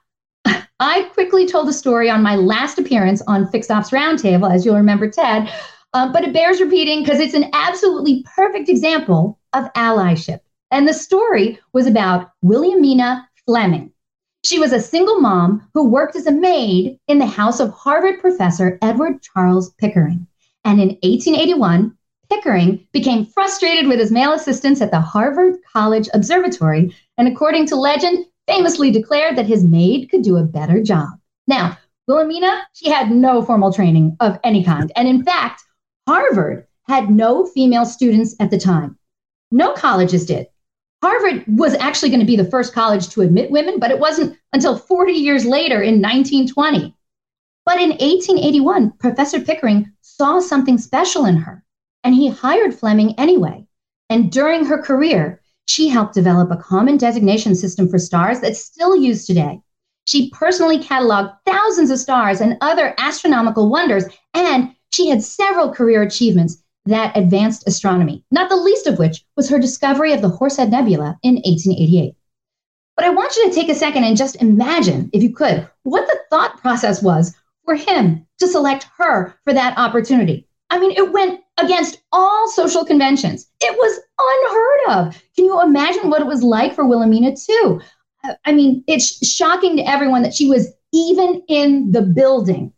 I 0.80 1.02
quickly 1.14 1.46
told 1.46 1.68
a 1.68 1.72
story 1.72 2.10
on 2.10 2.22
my 2.22 2.34
last 2.34 2.78
appearance 2.78 3.22
on 3.26 3.48
Fixed 3.48 3.70
Ops 3.70 3.90
Roundtable, 3.90 4.52
as 4.52 4.66
you'll 4.66 4.76
remember, 4.76 5.08
Ted, 5.08 5.50
uh, 5.94 6.12
but 6.12 6.24
it 6.24 6.32
bears 6.32 6.60
repeating 6.60 7.02
because 7.02 7.20
it's 7.20 7.34
an 7.34 7.50
absolutely 7.52 8.24
perfect 8.34 8.68
example 8.68 9.38
of 9.52 9.72
allyship. 9.74 10.40
And 10.70 10.86
the 10.86 10.94
story 10.94 11.58
was 11.72 11.86
about 11.86 12.30
Williamina 12.42 13.28
Fleming. 13.46 13.92
She 14.44 14.58
was 14.58 14.72
a 14.72 14.80
single 14.80 15.20
mom 15.20 15.68
who 15.74 15.88
worked 15.88 16.14
as 16.14 16.26
a 16.26 16.32
maid 16.32 16.98
in 17.08 17.18
the 17.18 17.26
house 17.26 17.60
of 17.60 17.70
Harvard 17.70 18.20
professor 18.20 18.78
Edward 18.82 19.22
Charles 19.22 19.70
Pickering. 19.74 20.26
And 20.64 20.80
in 20.80 20.88
1881, 21.02 21.96
Pickering 22.30 22.86
became 22.92 23.24
frustrated 23.24 23.88
with 23.88 23.98
his 23.98 24.12
male 24.12 24.32
assistants 24.32 24.82
at 24.82 24.90
the 24.90 25.00
Harvard 25.00 25.54
College 25.72 26.08
Observatory, 26.12 26.94
and 27.16 27.26
according 27.26 27.66
to 27.66 27.76
legend, 27.76 28.26
famously 28.46 28.90
declared 28.90 29.36
that 29.36 29.46
his 29.46 29.64
maid 29.64 30.10
could 30.10 30.22
do 30.22 30.36
a 30.36 30.44
better 30.44 30.82
job. 30.82 31.08
Now, 31.46 31.78
Wilhelmina, 32.06 32.66
she 32.74 32.90
had 32.90 33.10
no 33.10 33.42
formal 33.42 33.72
training 33.72 34.16
of 34.20 34.38
any 34.44 34.62
kind. 34.62 34.92
And 34.94 35.08
in 35.08 35.24
fact, 35.24 35.62
Harvard 36.08 36.66
had 36.88 37.10
no 37.10 37.44
female 37.44 37.84
students 37.84 38.34
at 38.40 38.50
the 38.50 38.58
time. 38.58 38.98
No 39.50 39.74
colleges 39.74 40.24
did. 40.24 40.46
Harvard 41.02 41.44
was 41.46 41.74
actually 41.74 42.08
going 42.08 42.20
to 42.20 42.24
be 42.26 42.34
the 42.34 42.50
first 42.50 42.72
college 42.72 43.10
to 43.10 43.20
admit 43.20 43.50
women, 43.50 43.78
but 43.78 43.90
it 43.90 43.98
wasn't 43.98 44.34
until 44.54 44.78
40 44.78 45.12
years 45.12 45.44
later 45.44 45.82
in 45.82 46.00
1920. 46.00 46.94
But 47.66 47.78
in 47.78 47.90
1881, 47.90 48.92
Professor 48.92 49.38
Pickering 49.38 49.92
saw 50.00 50.40
something 50.40 50.78
special 50.78 51.26
in 51.26 51.36
her, 51.36 51.62
and 52.04 52.14
he 52.14 52.30
hired 52.30 52.74
Fleming 52.74 53.14
anyway. 53.18 53.66
And 54.08 54.32
during 54.32 54.64
her 54.64 54.82
career, 54.82 55.42
she 55.66 55.90
helped 55.90 56.14
develop 56.14 56.50
a 56.50 56.56
common 56.56 56.96
designation 56.96 57.54
system 57.54 57.86
for 57.86 57.98
stars 57.98 58.40
that's 58.40 58.64
still 58.64 58.96
used 58.96 59.26
today. 59.26 59.60
She 60.06 60.30
personally 60.30 60.78
cataloged 60.78 61.36
thousands 61.44 61.90
of 61.90 61.98
stars 61.98 62.40
and 62.40 62.56
other 62.62 62.94
astronomical 62.96 63.68
wonders, 63.68 64.06
and 64.32 64.74
she 64.92 65.08
had 65.08 65.22
several 65.22 65.72
career 65.72 66.02
achievements 66.02 66.62
that 66.86 67.16
advanced 67.16 67.68
astronomy, 67.68 68.24
not 68.30 68.48
the 68.48 68.56
least 68.56 68.86
of 68.86 68.98
which 68.98 69.24
was 69.36 69.48
her 69.48 69.58
discovery 69.58 70.12
of 70.12 70.22
the 70.22 70.28
Horsehead 70.28 70.70
Nebula 70.70 71.18
in 71.22 71.34
1888. 71.34 72.14
But 72.96 73.04
I 73.04 73.10
want 73.10 73.36
you 73.36 73.48
to 73.48 73.54
take 73.54 73.68
a 73.68 73.74
second 73.74 74.04
and 74.04 74.16
just 74.16 74.42
imagine, 74.42 75.10
if 75.12 75.22
you 75.22 75.32
could, 75.32 75.68
what 75.84 76.06
the 76.06 76.18
thought 76.30 76.60
process 76.60 77.02
was 77.02 77.34
for 77.64 77.74
him 77.74 78.26
to 78.38 78.48
select 78.48 78.86
her 78.96 79.34
for 79.44 79.52
that 79.52 79.76
opportunity. 79.78 80.48
I 80.70 80.80
mean, 80.80 80.92
it 80.92 81.12
went 81.12 81.40
against 81.58 82.00
all 82.12 82.48
social 82.48 82.84
conventions. 82.84 83.48
It 83.60 83.76
was 83.76 84.00
unheard 84.18 85.06
of. 85.06 85.22
Can 85.36 85.44
you 85.44 85.62
imagine 85.62 86.10
what 86.10 86.22
it 86.22 86.26
was 86.26 86.42
like 86.42 86.74
for 86.74 86.86
Wilhelmina, 86.86 87.36
too? 87.36 87.80
I 88.44 88.52
mean, 88.52 88.82
it's 88.86 89.26
shocking 89.26 89.76
to 89.76 89.88
everyone 89.88 90.22
that 90.22 90.34
she 90.34 90.48
was 90.48 90.72
even 90.92 91.42
in 91.48 91.92
the 91.92 92.02
building, 92.02 92.72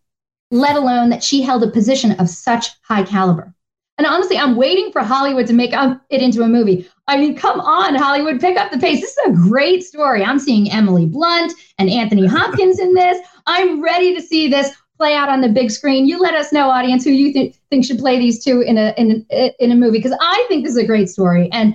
let 0.51 0.77
alone 0.77 1.11
that 1.11 1.23
she 1.23 1.43
held 1.43 1.63
a 1.63 1.71
position 1.71 2.13
of 2.13 2.29
such 2.29 2.69
high 2.83 3.03
caliber. 3.03 3.55
And 3.99 4.07
honestly, 4.07 4.39
I'm 4.39 4.57
waiting 4.57 4.91
for 4.93 5.03
Hollywood 5.03 5.47
to 5.49 5.53
make 5.53 5.73
it 5.75 6.23
into 6.23 6.43
a 6.43 6.49
movie. 6.49 6.89
I 7.07 7.19
mean, 7.19 7.37
come 7.37 7.61
on, 7.61 7.95
Hollywood, 7.95 8.41
pick 8.41 8.57
up 8.57 8.73
the 8.73 8.79
pace. 8.79 9.01
This 9.03 9.11
is 9.11 9.27
a 9.27 9.33
great 9.33 9.85
story. 9.85 10.25
I'm 10.25 10.39
seeing 10.39 10.73
Emily 10.73 11.05
Blunt 11.05 11.53
and 11.79 11.91
Anthony 11.91 12.27
Hopkins 12.27 12.79
in 12.79 12.95
this. 12.95 13.19
I'm 13.47 13.83
ready 13.83 14.15
to 14.15 14.23
see 14.23 14.49
this 14.49 14.75
play 14.97 15.15
out 15.15 15.29
on 15.29 15.43
the 15.43 15.49
big 15.51 15.71
screen. 15.71 16.07
You 16.07 16.19
let 16.19 16.35
us 16.35 16.53
know, 16.53 16.71
audience, 16.71 17.05
who 17.05 17.11
you 17.11 17.33
th- 17.33 17.55
think 17.69 17.85
should 17.85 17.99
play 17.99 18.19
these 18.19 18.43
two 18.43 18.63
in 18.63 18.79
a 18.79 18.95
in 18.97 19.27
in 19.59 19.71
a 19.71 19.75
movie 19.75 19.99
because 19.99 20.17
I 20.19 20.45
think 20.49 20.65
this 20.65 20.73
is 20.73 20.83
a 20.83 20.87
great 20.87 21.09
story. 21.09 21.51
And 21.53 21.75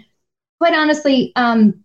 quite 0.59 0.73
honestly, 0.73 1.31
um, 1.35 1.83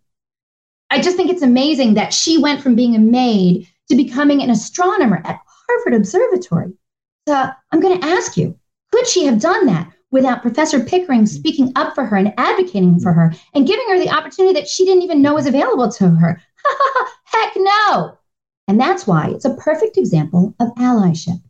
I 0.90 1.00
just 1.00 1.16
think 1.16 1.30
it's 1.30 1.42
amazing 1.42 1.94
that 1.94 2.14
she 2.14 2.38
went 2.38 2.62
from 2.62 2.74
being 2.74 2.94
a 2.94 2.98
maid 2.98 3.68
to 3.90 3.96
becoming 3.96 4.42
an 4.42 4.50
astronomer 4.50 5.22
at 5.24 5.40
Harvard 5.68 5.94
Observatory. 5.94 6.72
So 7.30 7.48
I'm 7.70 7.78
going 7.78 8.00
to 8.00 8.06
ask 8.08 8.36
you, 8.36 8.58
could 8.90 9.06
she 9.06 9.24
have 9.26 9.40
done 9.40 9.66
that 9.66 9.92
without 10.10 10.42
Professor 10.42 10.82
Pickering 10.82 11.26
speaking 11.26 11.70
up 11.76 11.94
for 11.94 12.04
her 12.04 12.16
and 12.16 12.34
advocating 12.36 12.98
for 12.98 13.12
her 13.12 13.32
and 13.54 13.68
giving 13.68 13.86
her 13.88 14.00
the 14.00 14.10
opportunity 14.10 14.58
that 14.58 14.66
she 14.66 14.84
didn't 14.84 15.04
even 15.04 15.22
know 15.22 15.34
was 15.34 15.46
available 15.46 15.88
to 15.92 16.10
her? 16.10 16.42
Heck 17.26 17.52
no. 17.54 18.18
And 18.66 18.80
that's 18.80 19.06
why 19.06 19.28
it's 19.28 19.44
a 19.44 19.54
perfect 19.54 19.96
example 19.96 20.56
of 20.58 20.74
allyship. 20.74 21.40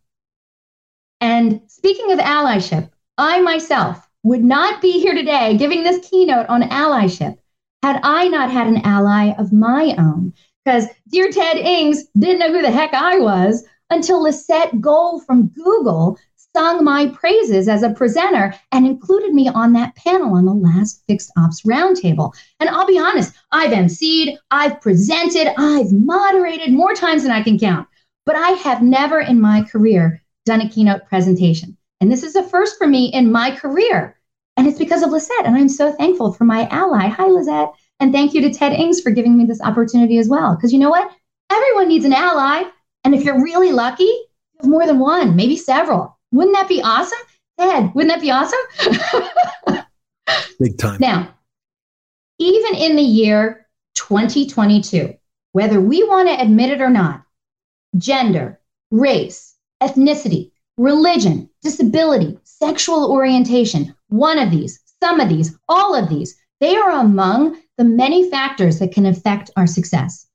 And 1.19 1.61
speaking 1.65 2.11
of 2.11 2.19
allyship, 2.19 2.91
I 3.17 3.41
myself 3.41 4.07
would 4.21 4.43
not 4.43 4.83
be 4.83 4.99
here 4.99 5.15
today 5.15 5.57
giving 5.57 5.83
this 5.83 6.07
keynote 6.07 6.45
on 6.45 6.61
allyship 6.61 7.39
had 7.81 7.99
I 8.03 8.27
not 8.27 8.51
had 8.51 8.67
an 8.67 8.85
ally 8.85 9.33
of 9.39 9.51
my 9.51 9.95
own. 9.97 10.35
Because 10.63 10.85
dear 11.07 11.31
Ted 11.31 11.57
Ings 11.57 12.03
didn't 12.19 12.37
know 12.37 12.53
who 12.53 12.61
the 12.61 12.69
heck 12.69 12.93
I 12.93 13.17
was 13.17 13.65
until 13.91 14.23
Lisette 14.23 14.81
Gold 14.81 15.25
from 15.25 15.47
Google 15.49 16.17
sung 16.55 16.83
my 16.83 17.07
praises 17.07 17.67
as 17.67 17.83
a 17.83 17.91
presenter 17.91 18.53
and 18.71 18.85
included 18.85 19.33
me 19.33 19.47
on 19.49 19.73
that 19.73 19.95
panel 19.95 20.35
on 20.35 20.45
the 20.45 20.53
last 20.53 21.03
Fixed 21.07 21.31
Ops 21.37 21.61
Roundtable. 21.61 22.33
And 22.59 22.69
I'll 22.69 22.87
be 22.87 22.99
honest, 22.99 23.33
I've 23.51 23.71
emceed, 23.71 24.37
I've 24.49 24.81
presented, 24.81 25.53
I've 25.57 25.91
moderated 25.93 26.73
more 26.73 26.93
times 26.93 27.23
than 27.23 27.31
I 27.31 27.43
can 27.43 27.59
count, 27.59 27.87
but 28.25 28.35
I 28.35 28.49
have 28.49 28.81
never 28.81 29.19
in 29.19 29.39
my 29.39 29.63
career 29.63 30.21
done 30.45 30.61
a 30.61 30.69
keynote 30.69 31.05
presentation. 31.05 31.77
And 32.01 32.11
this 32.11 32.23
is 32.23 32.35
a 32.35 32.43
first 32.43 32.77
for 32.77 32.87
me 32.87 33.13
in 33.13 33.31
my 33.31 33.55
career. 33.55 34.17
And 34.57 34.67
it's 34.67 34.79
because 34.79 35.03
of 35.03 35.11
Lisette. 35.11 35.45
And 35.45 35.55
I'm 35.55 35.69
so 35.69 35.93
thankful 35.93 36.33
for 36.33 36.43
my 36.43 36.67
ally. 36.69 37.07
Hi, 37.07 37.27
Lisette. 37.27 37.71
And 37.99 38.11
thank 38.11 38.33
you 38.33 38.41
to 38.41 38.51
Ted 38.51 38.73
Ings 38.73 38.99
for 38.99 39.11
giving 39.11 39.37
me 39.37 39.45
this 39.45 39.61
opportunity 39.61 40.17
as 40.17 40.27
well. 40.27 40.55
Because 40.55 40.73
you 40.73 40.79
know 40.79 40.89
what? 40.89 41.11
Everyone 41.49 41.87
needs 41.87 42.05
an 42.05 42.13
ally. 42.13 42.63
And 43.03 43.15
if 43.15 43.23
you're 43.23 43.41
really 43.41 43.71
lucky, 43.71 44.03
you 44.03 44.27
have 44.61 44.69
more 44.69 44.85
than 44.85 44.99
one, 44.99 45.35
maybe 45.35 45.57
several. 45.57 46.17
Wouldn't 46.31 46.55
that 46.55 46.69
be 46.69 46.81
awesome? 46.81 47.19
Ted, 47.59 47.93
wouldn't 47.93 48.13
that 48.13 48.21
be 48.21 48.31
awesome? 48.31 48.59
Big 50.59 50.77
time. 50.77 50.97
Now, 50.99 51.33
even 52.39 52.75
in 52.75 52.95
the 52.95 53.01
year 53.01 53.67
2022, 53.95 55.13
whether 55.51 55.81
we 55.81 56.03
want 56.03 56.29
to 56.29 56.41
admit 56.41 56.71
it 56.71 56.81
or 56.81 56.89
not, 56.89 57.23
gender, 57.97 58.59
race, 58.89 59.55
ethnicity, 59.81 60.51
religion, 60.77 61.49
disability, 61.61 62.39
sexual 62.43 63.11
orientation, 63.11 63.93
one 64.07 64.39
of 64.39 64.51
these, 64.51 64.79
some 65.01 65.19
of 65.19 65.29
these, 65.29 65.57
all 65.67 65.95
of 65.95 66.09
these, 66.09 66.35
they 66.59 66.75
are 66.75 66.91
among 66.91 67.57
the 67.77 67.83
many 67.83 68.29
factors 68.29 68.79
that 68.79 68.91
can 68.91 69.05
affect 69.05 69.49
our 69.57 69.67
success. 69.67 70.27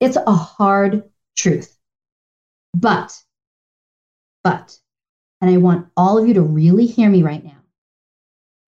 It's 0.00 0.16
a 0.16 0.32
hard 0.32 1.02
truth. 1.36 1.73
But, 2.74 3.16
but, 4.42 4.76
and 5.40 5.50
I 5.50 5.58
want 5.58 5.88
all 5.96 6.18
of 6.18 6.26
you 6.26 6.34
to 6.34 6.42
really 6.42 6.86
hear 6.86 7.08
me 7.08 7.22
right 7.22 7.44
now. 7.44 7.62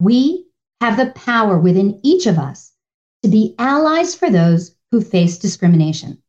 We 0.00 0.46
have 0.80 0.96
the 0.96 1.10
power 1.12 1.58
within 1.58 2.00
each 2.04 2.26
of 2.26 2.38
us 2.38 2.72
to 3.22 3.28
be 3.28 3.54
allies 3.58 4.14
for 4.14 4.30
those 4.30 4.76
who 4.92 5.00
face 5.00 5.38
discrimination. 5.38 6.22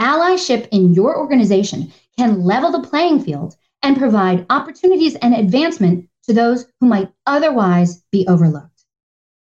Allyship 0.00 0.68
in 0.70 0.94
your 0.94 1.18
organization 1.18 1.92
can 2.16 2.44
level 2.44 2.70
the 2.70 2.86
playing 2.86 3.20
field 3.20 3.56
and 3.82 3.96
provide 3.96 4.46
opportunities 4.50 5.16
and 5.16 5.34
advancement 5.34 6.08
to 6.26 6.32
those 6.32 6.66
who 6.80 6.86
might 6.86 7.12
otherwise 7.26 8.02
be 8.12 8.26
overlooked. 8.28 8.84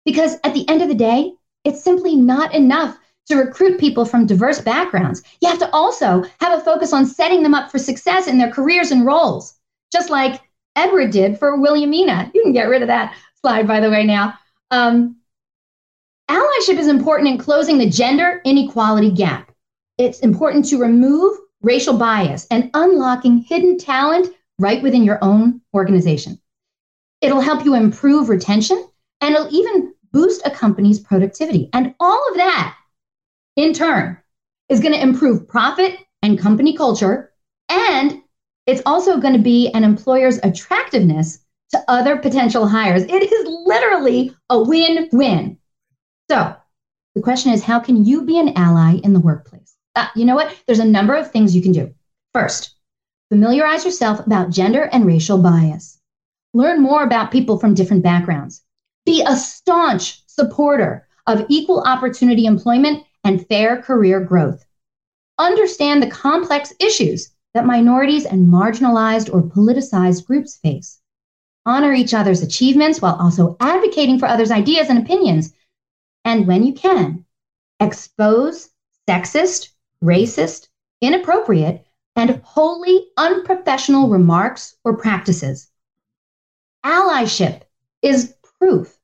Because 0.04 0.36
at 0.44 0.54
the 0.54 0.68
end 0.68 0.82
of 0.82 0.88
the 0.88 0.94
day, 0.94 1.32
it's 1.64 1.82
simply 1.82 2.16
not 2.16 2.54
enough 2.54 2.98
to 3.26 3.36
recruit 3.36 3.80
people 3.80 4.04
from 4.04 4.26
diverse 4.26 4.60
backgrounds. 4.60 5.22
You 5.40 5.48
have 5.48 5.58
to 5.58 5.70
also 5.72 6.24
have 6.40 6.58
a 6.58 6.62
focus 6.62 6.92
on 6.92 7.06
setting 7.06 7.42
them 7.42 7.54
up 7.54 7.70
for 7.70 7.78
success 7.78 8.26
in 8.26 8.38
their 8.38 8.50
careers 8.50 8.90
and 8.90 9.04
roles, 9.04 9.54
just 9.92 10.10
like 10.10 10.40
Edward 10.76 11.10
did 11.10 11.38
for 11.38 11.60
Williamina. 11.60 12.30
You 12.34 12.42
can 12.42 12.52
get 12.52 12.68
rid 12.68 12.82
of 12.82 12.88
that 12.88 13.16
slide, 13.40 13.66
by 13.66 13.80
the 13.80 13.90
way, 13.90 14.04
now. 14.04 14.34
Um, 14.70 15.16
allyship 16.28 16.78
is 16.78 16.88
important 16.88 17.28
in 17.30 17.38
closing 17.38 17.78
the 17.78 17.88
gender 17.88 18.40
inequality 18.44 19.10
gap. 19.10 19.52
It's 19.98 20.20
important 20.20 20.66
to 20.66 20.78
remove 20.78 21.36
racial 21.62 21.96
bias 21.96 22.46
and 22.50 22.70
unlocking 22.74 23.38
hidden 23.38 23.78
talent 23.78 24.28
right 24.58 24.82
within 24.82 25.04
your 25.04 25.18
own 25.22 25.60
organization. 25.74 26.38
It'll 27.20 27.40
help 27.40 27.64
you 27.64 27.74
improve 27.74 28.28
retention 28.28 28.86
and 29.20 29.34
it'll 29.34 29.52
even 29.52 29.94
boost 30.12 30.46
a 30.46 30.50
company's 30.50 31.00
productivity. 31.00 31.68
And 31.72 31.94
all 31.98 32.22
of 32.30 32.36
that, 32.36 32.76
in 33.56 33.72
turn, 33.72 34.18
is 34.68 34.80
going 34.80 34.92
to 34.92 35.02
improve 35.02 35.48
profit 35.48 35.98
and 36.22 36.38
company 36.38 36.76
culture. 36.76 37.32
And 37.68 38.22
it's 38.66 38.82
also 38.86 39.18
going 39.18 39.34
to 39.34 39.42
be 39.42 39.70
an 39.72 39.84
employer's 39.84 40.38
attractiveness 40.42 41.38
to 41.70 41.82
other 41.88 42.16
potential 42.16 42.66
hires. 42.66 43.02
It 43.02 43.32
is 43.32 43.48
literally 43.66 44.34
a 44.50 44.62
win 44.62 45.08
win. 45.12 45.58
So 46.30 46.54
the 47.14 47.22
question 47.22 47.52
is 47.52 47.62
how 47.62 47.80
can 47.80 48.04
you 48.04 48.24
be 48.24 48.38
an 48.38 48.56
ally 48.56 49.00
in 49.02 49.12
the 49.12 49.20
workplace? 49.20 49.76
Uh, 49.94 50.08
you 50.14 50.24
know 50.24 50.34
what? 50.34 50.54
There's 50.66 50.78
a 50.78 50.84
number 50.84 51.14
of 51.14 51.30
things 51.30 51.56
you 51.56 51.62
can 51.62 51.72
do. 51.72 51.92
First, 52.34 52.74
familiarize 53.30 53.84
yourself 53.84 54.24
about 54.26 54.50
gender 54.50 54.90
and 54.92 55.06
racial 55.06 55.38
bias. 55.38 55.98
Learn 56.52 56.82
more 56.82 57.02
about 57.02 57.32
people 57.32 57.58
from 57.58 57.74
different 57.74 58.02
backgrounds. 58.02 58.62
Be 59.04 59.24
a 59.26 59.36
staunch 59.36 60.22
supporter 60.26 61.06
of 61.26 61.46
equal 61.48 61.80
opportunity 61.80 62.46
employment 62.46 63.04
and 63.26 63.46
fair 63.48 63.82
career 63.82 64.20
growth. 64.20 64.64
Understand 65.36 66.00
the 66.00 66.10
complex 66.10 66.72
issues 66.78 67.34
that 67.54 67.66
minorities 67.66 68.24
and 68.24 68.46
marginalized 68.46 69.34
or 69.34 69.42
politicized 69.42 70.24
groups 70.26 70.56
face. 70.56 71.00
Honor 71.66 71.92
each 71.92 72.14
other's 72.14 72.42
achievements 72.42 73.02
while 73.02 73.16
also 73.16 73.56
advocating 73.58 74.18
for 74.18 74.26
others' 74.26 74.52
ideas 74.52 74.88
and 74.88 74.98
opinions. 74.98 75.52
and 76.24 76.46
when 76.46 76.64
you 76.64 76.72
can, 76.72 77.24
expose 77.80 78.70
sexist, 79.08 79.70
racist, 80.02 80.68
inappropriate, 81.00 81.84
and 82.14 82.40
wholly 82.44 83.08
unprofessional 83.16 84.08
remarks 84.08 84.76
or 84.84 84.96
practices. 84.96 85.68
Allyship 86.84 87.62
is 88.02 88.34
proof 88.58 88.98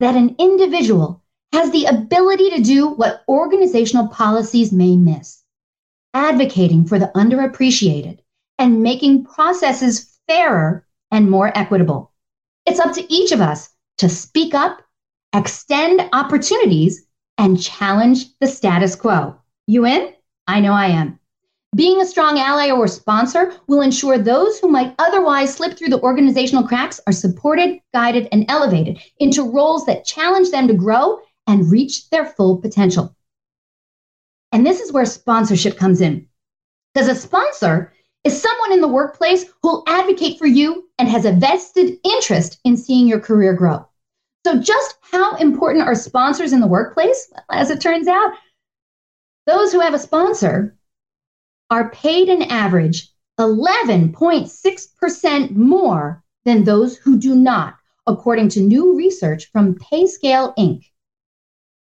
that 0.00 0.14
an 0.14 0.36
individual 0.38 1.23
has 1.54 1.70
the 1.70 1.84
ability 1.84 2.50
to 2.50 2.60
do 2.60 2.88
what 2.88 3.22
organizational 3.28 4.08
policies 4.08 4.72
may 4.72 4.96
miss, 4.96 5.44
advocating 6.12 6.84
for 6.84 6.98
the 6.98 7.12
underappreciated 7.14 8.18
and 8.58 8.82
making 8.82 9.24
processes 9.24 10.18
fairer 10.26 10.84
and 11.12 11.30
more 11.30 11.56
equitable. 11.56 12.10
It's 12.66 12.80
up 12.80 12.92
to 12.94 13.12
each 13.12 13.30
of 13.30 13.40
us 13.40 13.70
to 13.98 14.08
speak 14.08 14.52
up, 14.52 14.82
extend 15.32 16.02
opportunities, 16.12 17.06
and 17.38 17.62
challenge 17.62 18.36
the 18.40 18.48
status 18.48 18.96
quo. 18.96 19.36
You 19.68 19.86
in? 19.86 20.12
I 20.48 20.58
know 20.58 20.72
I 20.72 20.86
am. 20.86 21.20
Being 21.76 22.00
a 22.00 22.06
strong 22.06 22.40
ally 22.40 22.72
or 22.72 22.88
sponsor 22.88 23.52
will 23.68 23.80
ensure 23.80 24.18
those 24.18 24.58
who 24.58 24.66
might 24.66 24.96
otherwise 24.98 25.54
slip 25.54 25.78
through 25.78 25.90
the 25.90 26.00
organizational 26.00 26.66
cracks 26.66 27.00
are 27.06 27.12
supported, 27.12 27.78
guided, 27.92 28.26
and 28.32 28.44
elevated 28.48 28.98
into 29.20 29.48
roles 29.48 29.86
that 29.86 30.04
challenge 30.04 30.50
them 30.50 30.66
to 30.66 30.74
grow 30.74 31.20
and 31.46 31.70
reach 31.70 32.08
their 32.10 32.26
full 32.26 32.58
potential. 32.58 33.14
And 34.52 34.66
this 34.66 34.80
is 34.80 34.92
where 34.92 35.04
sponsorship 35.04 35.76
comes 35.76 36.00
in. 36.00 36.26
Because 36.92 37.08
a 37.08 37.14
sponsor 37.14 37.92
is 38.22 38.40
someone 38.40 38.72
in 38.72 38.80
the 38.80 38.88
workplace 38.88 39.46
who'll 39.60 39.82
advocate 39.86 40.38
for 40.38 40.46
you 40.46 40.88
and 40.98 41.08
has 41.08 41.24
a 41.24 41.32
vested 41.32 41.98
interest 42.04 42.60
in 42.64 42.76
seeing 42.76 43.06
your 43.06 43.20
career 43.20 43.52
grow. 43.52 43.86
So, 44.46 44.60
just 44.60 44.96
how 45.00 45.36
important 45.36 45.86
are 45.86 45.94
sponsors 45.94 46.52
in 46.52 46.60
the 46.60 46.66
workplace? 46.66 47.32
As 47.50 47.70
it 47.70 47.80
turns 47.80 48.08
out, 48.08 48.34
those 49.46 49.72
who 49.72 49.80
have 49.80 49.94
a 49.94 49.98
sponsor 49.98 50.76
are 51.70 51.90
paid 51.90 52.28
an 52.28 52.42
average 52.42 53.10
11.6% 53.40 55.50
more 55.50 56.22
than 56.44 56.64
those 56.64 56.96
who 56.96 57.18
do 57.18 57.34
not, 57.34 57.76
according 58.06 58.48
to 58.50 58.60
new 58.60 58.96
research 58.96 59.50
from 59.50 59.74
PayScale 59.74 60.54
Inc. 60.56 60.84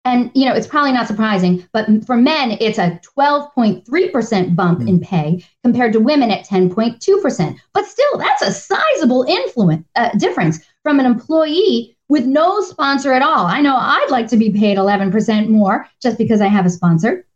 And 0.04 0.30
you 0.34 0.46
know, 0.46 0.54
it's 0.54 0.66
probably 0.66 0.92
not 0.92 1.06
surprising, 1.06 1.68
but 1.72 1.86
for 2.06 2.16
men, 2.16 2.56
it's 2.60 2.78
a 2.78 2.98
12.3% 3.18 4.56
bump 4.56 4.80
mm. 4.80 4.88
in 4.88 5.00
pay 5.00 5.44
compared 5.62 5.92
to 5.92 6.00
women 6.00 6.30
at 6.30 6.46
10.2%. 6.46 7.56
But 7.74 7.86
still, 7.86 8.18
that's 8.18 8.42
a 8.42 8.52
sizable 8.52 9.24
influence 9.24 9.86
uh, 9.96 10.10
difference 10.16 10.60
from 10.82 11.00
an 11.00 11.06
employee 11.06 11.96
with 12.08 12.24
no 12.24 12.60
sponsor 12.62 13.12
at 13.12 13.22
all. 13.22 13.46
I 13.46 13.60
know 13.60 13.76
I'd 13.76 14.08
like 14.10 14.28
to 14.28 14.36
be 14.36 14.50
paid 14.50 14.78
11% 14.78 15.48
more 15.48 15.86
just 16.02 16.18
because 16.18 16.40
I 16.40 16.48
have 16.48 16.66
a 16.66 16.70
sponsor. 16.70 17.26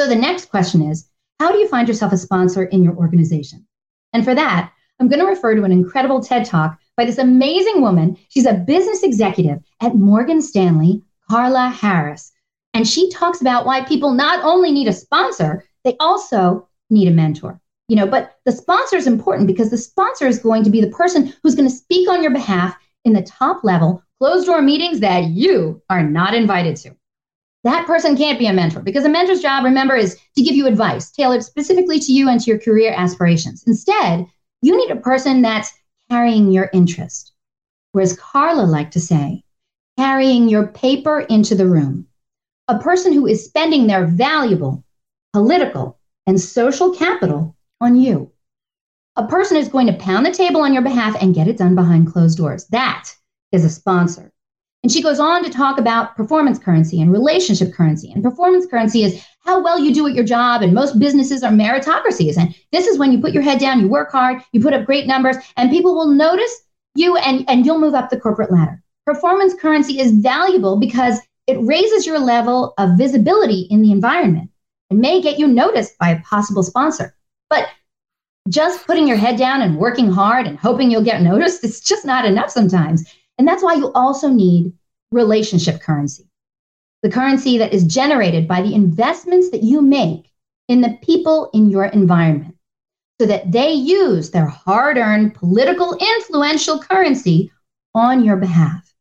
So 0.00 0.08
the 0.08 0.16
next 0.16 0.46
question 0.46 0.82
is, 0.82 1.08
how 1.38 1.52
do 1.52 1.58
you 1.58 1.68
find 1.68 1.86
yourself 1.86 2.12
a 2.12 2.16
sponsor 2.16 2.64
in 2.64 2.82
your 2.82 2.96
organization? 2.96 3.66
And 4.12 4.24
for 4.24 4.34
that, 4.34 4.72
I'm 4.98 5.08
going 5.08 5.20
to 5.20 5.26
refer 5.26 5.54
to 5.54 5.64
an 5.64 5.72
incredible 5.72 6.22
TED 6.22 6.46
Talk 6.46 6.78
by 6.96 7.04
this 7.04 7.18
amazing 7.18 7.80
woman. 7.80 8.16
She's 8.28 8.46
a 8.46 8.54
business 8.54 9.02
executive 9.02 9.58
at 9.80 9.94
Morgan 9.94 10.40
Stanley 10.40 11.02
Carla 11.32 11.70
Harris. 11.70 12.30
And 12.74 12.86
she 12.86 13.08
talks 13.08 13.40
about 13.40 13.64
why 13.64 13.82
people 13.84 14.12
not 14.12 14.44
only 14.44 14.70
need 14.70 14.86
a 14.86 14.92
sponsor, 14.92 15.64
they 15.82 15.96
also 15.98 16.68
need 16.90 17.08
a 17.08 17.10
mentor. 17.10 17.58
You 17.88 17.96
know, 17.96 18.06
but 18.06 18.36
the 18.44 18.52
sponsor 18.52 18.96
is 18.96 19.06
important 19.06 19.46
because 19.46 19.70
the 19.70 19.78
sponsor 19.78 20.26
is 20.26 20.38
going 20.38 20.62
to 20.64 20.68
be 20.68 20.82
the 20.82 20.90
person 20.90 21.32
who's 21.42 21.54
going 21.54 21.66
to 21.66 21.74
speak 21.74 22.06
on 22.10 22.20
your 22.22 22.32
behalf 22.32 22.76
in 23.06 23.14
the 23.14 23.22
top 23.22 23.64
level 23.64 24.02
closed 24.18 24.44
door 24.44 24.60
meetings 24.60 25.00
that 25.00 25.24
you 25.28 25.80
are 25.88 26.02
not 26.02 26.34
invited 26.34 26.76
to. 26.76 26.94
That 27.64 27.86
person 27.86 28.14
can't 28.14 28.38
be 28.38 28.48
a 28.48 28.52
mentor 28.52 28.80
because 28.80 29.06
a 29.06 29.08
mentor's 29.08 29.40
job, 29.40 29.64
remember, 29.64 29.96
is 29.96 30.18
to 30.36 30.42
give 30.42 30.54
you 30.54 30.66
advice 30.66 31.10
tailored 31.10 31.42
specifically 31.42 31.98
to 31.98 32.12
you 32.12 32.28
and 32.28 32.40
to 32.40 32.50
your 32.50 32.60
career 32.60 32.92
aspirations. 32.94 33.64
Instead, 33.66 34.26
you 34.60 34.76
need 34.76 34.90
a 34.90 35.00
person 35.00 35.40
that's 35.40 35.72
carrying 36.10 36.52
your 36.52 36.68
interest. 36.74 37.32
Whereas 37.92 38.18
Carla 38.18 38.64
liked 38.64 38.92
to 38.92 39.00
say, 39.00 39.41
carrying 40.02 40.48
your 40.48 40.66
paper 40.66 41.20
into 41.20 41.54
the 41.54 41.64
room. 41.64 42.04
A 42.66 42.76
person 42.76 43.12
who 43.12 43.24
is 43.24 43.44
spending 43.44 43.86
their 43.86 44.04
valuable 44.04 44.82
political 45.32 45.96
and 46.26 46.40
social 46.40 46.92
capital 46.92 47.54
on 47.80 47.94
you. 47.94 48.28
A 49.14 49.28
person 49.28 49.56
is 49.56 49.68
going 49.68 49.86
to 49.86 49.92
pound 49.92 50.26
the 50.26 50.32
table 50.32 50.60
on 50.62 50.72
your 50.72 50.82
behalf 50.82 51.16
and 51.22 51.36
get 51.36 51.46
it 51.46 51.56
done 51.56 51.76
behind 51.76 52.12
closed 52.12 52.36
doors. 52.36 52.66
That 52.70 53.10
is 53.52 53.64
a 53.64 53.70
sponsor. 53.70 54.32
And 54.82 54.90
she 54.90 55.04
goes 55.04 55.20
on 55.20 55.44
to 55.44 55.50
talk 55.50 55.78
about 55.78 56.16
performance 56.16 56.58
currency 56.58 57.00
and 57.00 57.12
relationship 57.12 57.72
currency. 57.72 58.10
And 58.10 58.24
performance 58.24 58.66
currency 58.66 59.04
is 59.04 59.24
how 59.44 59.62
well 59.62 59.78
you 59.78 59.94
do 59.94 60.08
at 60.08 60.16
your 60.16 60.24
job. 60.24 60.62
And 60.62 60.74
most 60.74 60.98
businesses 60.98 61.44
are 61.44 61.52
meritocracies. 61.52 62.36
And 62.36 62.52
this 62.72 62.88
is 62.88 62.98
when 62.98 63.12
you 63.12 63.20
put 63.20 63.34
your 63.34 63.44
head 63.44 63.60
down, 63.60 63.78
you 63.78 63.86
work 63.86 64.10
hard, 64.10 64.42
you 64.50 64.60
put 64.60 64.74
up 64.74 64.84
great 64.84 65.06
numbers, 65.06 65.36
and 65.56 65.70
people 65.70 65.94
will 65.94 66.08
notice 66.08 66.62
you 66.96 67.16
and, 67.18 67.48
and 67.48 67.64
you'll 67.64 67.78
move 67.78 67.94
up 67.94 68.10
the 68.10 68.18
corporate 68.18 68.50
ladder 68.50 68.82
performance 69.06 69.54
currency 69.54 70.00
is 70.00 70.12
valuable 70.12 70.78
because 70.78 71.18
it 71.46 71.60
raises 71.60 72.06
your 72.06 72.18
level 72.18 72.74
of 72.78 72.96
visibility 72.96 73.66
in 73.70 73.82
the 73.82 73.92
environment 73.92 74.50
and 74.90 75.00
may 75.00 75.20
get 75.20 75.38
you 75.38 75.46
noticed 75.46 75.98
by 75.98 76.10
a 76.10 76.22
possible 76.22 76.62
sponsor. 76.62 77.14
But 77.50 77.68
just 78.48 78.86
putting 78.86 79.08
your 79.08 79.16
head 79.16 79.36
down 79.36 79.62
and 79.62 79.78
working 79.78 80.10
hard 80.10 80.46
and 80.46 80.58
hoping 80.58 80.90
you'll 80.90 81.02
get 81.02 81.22
noticed, 81.22 81.64
it's 81.64 81.80
just 81.80 82.04
not 82.04 82.24
enough 82.24 82.50
sometimes. 82.50 83.04
And 83.38 83.48
that's 83.48 83.62
why 83.62 83.74
you 83.74 83.92
also 83.92 84.28
need 84.28 84.72
relationship 85.10 85.80
currency 85.80 86.28
the 87.02 87.10
currency 87.10 87.58
that 87.58 87.72
is 87.72 87.84
generated 87.84 88.46
by 88.46 88.62
the 88.62 88.74
investments 88.74 89.50
that 89.50 89.62
you 89.62 89.82
make 89.82 90.30
in 90.68 90.80
the 90.80 90.98
people 91.02 91.50
in 91.52 91.68
your 91.68 91.86
environment 91.86 92.56
so 93.20 93.26
that 93.26 93.50
they 93.50 93.72
use 93.72 94.30
their 94.30 94.46
hard 94.46 94.96
earned 94.96 95.34
political 95.34 95.94
influential 95.94 96.78
currency 96.78 97.50
on 97.94 98.24
your 98.24 98.36
behalf. 98.36 98.91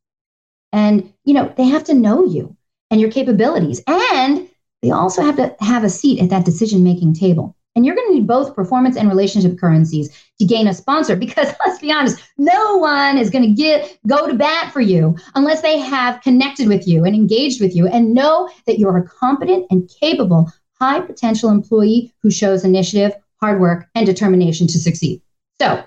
And, 0.72 1.14
you 1.26 1.34
know, 1.34 1.54
they 1.58 1.66
have 1.66 1.84
to 1.86 1.94
know 1.94 2.26
you 2.26 2.56
and 2.90 3.02
your 3.02 3.12
capabilities. 3.12 3.82
And 3.88 4.50
they 4.82 4.92
also 4.92 5.22
have 5.22 5.36
to 5.38 5.56
have 5.60 5.84
a 5.84 5.90
seat 5.90 6.22
at 6.22 6.30
that 6.30 6.46
decision 6.46 6.84
making 6.84 7.14
table. 7.14 7.56
And 7.76 7.86
you're 7.86 7.96
going 7.96 8.10
to 8.10 8.16
need 8.16 8.28
both 8.28 8.56
performance 8.56 8.98
and 8.98 9.08
relationship 9.08 9.58
currencies 9.58 10.10
to 10.40 10.46
gain 10.46 10.68
a 10.68 10.74
sponsor 10.74 11.16
because 11.16 11.48
let's 11.66 11.80
be 11.80 11.92
honest, 11.92 12.22
no 12.38 12.78
one 12.78 13.18
is 13.18 13.30
going 13.30 13.44
to 13.44 13.54
get 13.54 13.98
go 14.08 14.28
to 14.28 14.34
bat 14.34 14.74
for 14.74 14.82
you 14.82 15.16
unless 15.36 15.62
they 15.62 15.80
have 15.80 16.22
connected 16.22 16.68
with 16.68 16.88
you 16.88 17.06
and 17.06 17.16
engaged 17.16 17.62
with 17.62 17.76
you 17.76 17.88
and 17.88 18.14
know 18.14 18.50
that 18.66 18.78
you're 18.78 18.98
a 18.98 19.08
competent 19.08 19.68
and 19.70 19.90
capable 20.02 20.52
high 20.82 21.00
potential 21.00 21.52
employee 21.52 22.12
who 22.24 22.32
shows 22.32 22.66
initiative, 22.66 23.14
hard 23.40 23.62
work, 23.62 23.88
and 23.94 24.06
determination 24.06 24.66
to 24.66 24.80
succeed. 24.80 25.22
So, 25.62 25.84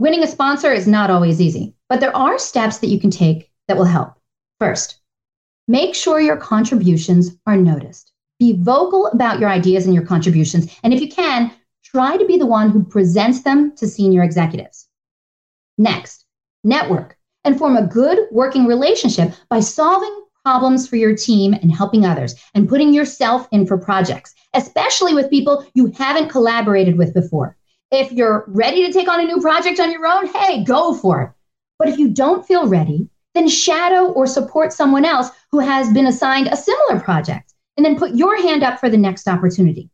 winning 0.00 0.24
a 0.24 0.26
sponsor 0.26 0.72
is 0.72 0.88
not 0.88 1.10
always 1.10 1.40
easy. 1.40 1.75
But 1.88 2.00
there 2.00 2.16
are 2.16 2.38
steps 2.38 2.78
that 2.78 2.88
you 2.88 3.00
can 3.00 3.10
take 3.10 3.50
that 3.68 3.76
will 3.76 3.84
help. 3.84 4.14
First, 4.58 5.00
make 5.68 5.94
sure 5.94 6.20
your 6.20 6.36
contributions 6.36 7.36
are 7.46 7.56
noticed. 7.56 8.12
Be 8.38 8.54
vocal 8.54 9.06
about 9.08 9.40
your 9.40 9.48
ideas 9.48 9.86
and 9.86 9.94
your 9.94 10.04
contributions. 10.04 10.74
And 10.82 10.92
if 10.92 11.00
you 11.00 11.08
can, 11.08 11.52
try 11.84 12.16
to 12.16 12.26
be 12.26 12.36
the 12.36 12.46
one 12.46 12.70
who 12.70 12.82
presents 12.82 13.42
them 13.42 13.74
to 13.76 13.86
senior 13.86 14.22
executives. 14.22 14.88
Next, 15.78 16.24
network 16.64 17.16
and 17.44 17.56
form 17.56 17.76
a 17.76 17.86
good 17.86 18.26
working 18.32 18.66
relationship 18.66 19.32
by 19.48 19.60
solving 19.60 20.22
problems 20.44 20.88
for 20.88 20.96
your 20.96 21.16
team 21.16 21.54
and 21.54 21.72
helping 21.72 22.04
others 22.04 22.34
and 22.54 22.68
putting 22.68 22.92
yourself 22.92 23.48
in 23.52 23.66
for 23.66 23.78
projects, 23.78 24.34
especially 24.54 25.14
with 25.14 25.30
people 25.30 25.66
you 25.74 25.92
haven't 25.96 26.28
collaborated 26.28 26.96
with 26.96 27.14
before. 27.14 27.56
If 27.90 28.12
you're 28.12 28.44
ready 28.48 28.86
to 28.86 28.92
take 28.92 29.08
on 29.08 29.20
a 29.20 29.24
new 29.24 29.40
project 29.40 29.80
on 29.80 29.92
your 29.92 30.06
own, 30.06 30.26
hey, 30.26 30.64
go 30.64 30.94
for 30.94 31.22
it. 31.22 31.30
But 31.78 31.88
if 31.88 31.98
you 31.98 32.08
don't 32.08 32.46
feel 32.46 32.68
ready, 32.68 33.08
then 33.34 33.48
shadow 33.48 34.06
or 34.12 34.26
support 34.26 34.72
someone 34.72 35.04
else 35.04 35.30
who 35.52 35.58
has 35.60 35.92
been 35.92 36.06
assigned 36.06 36.48
a 36.48 36.56
similar 36.56 37.00
project 37.00 37.52
and 37.76 37.84
then 37.84 37.98
put 37.98 38.14
your 38.14 38.40
hand 38.40 38.62
up 38.62 38.80
for 38.80 38.88
the 38.88 38.96
next 38.96 39.28
opportunity. 39.28 39.90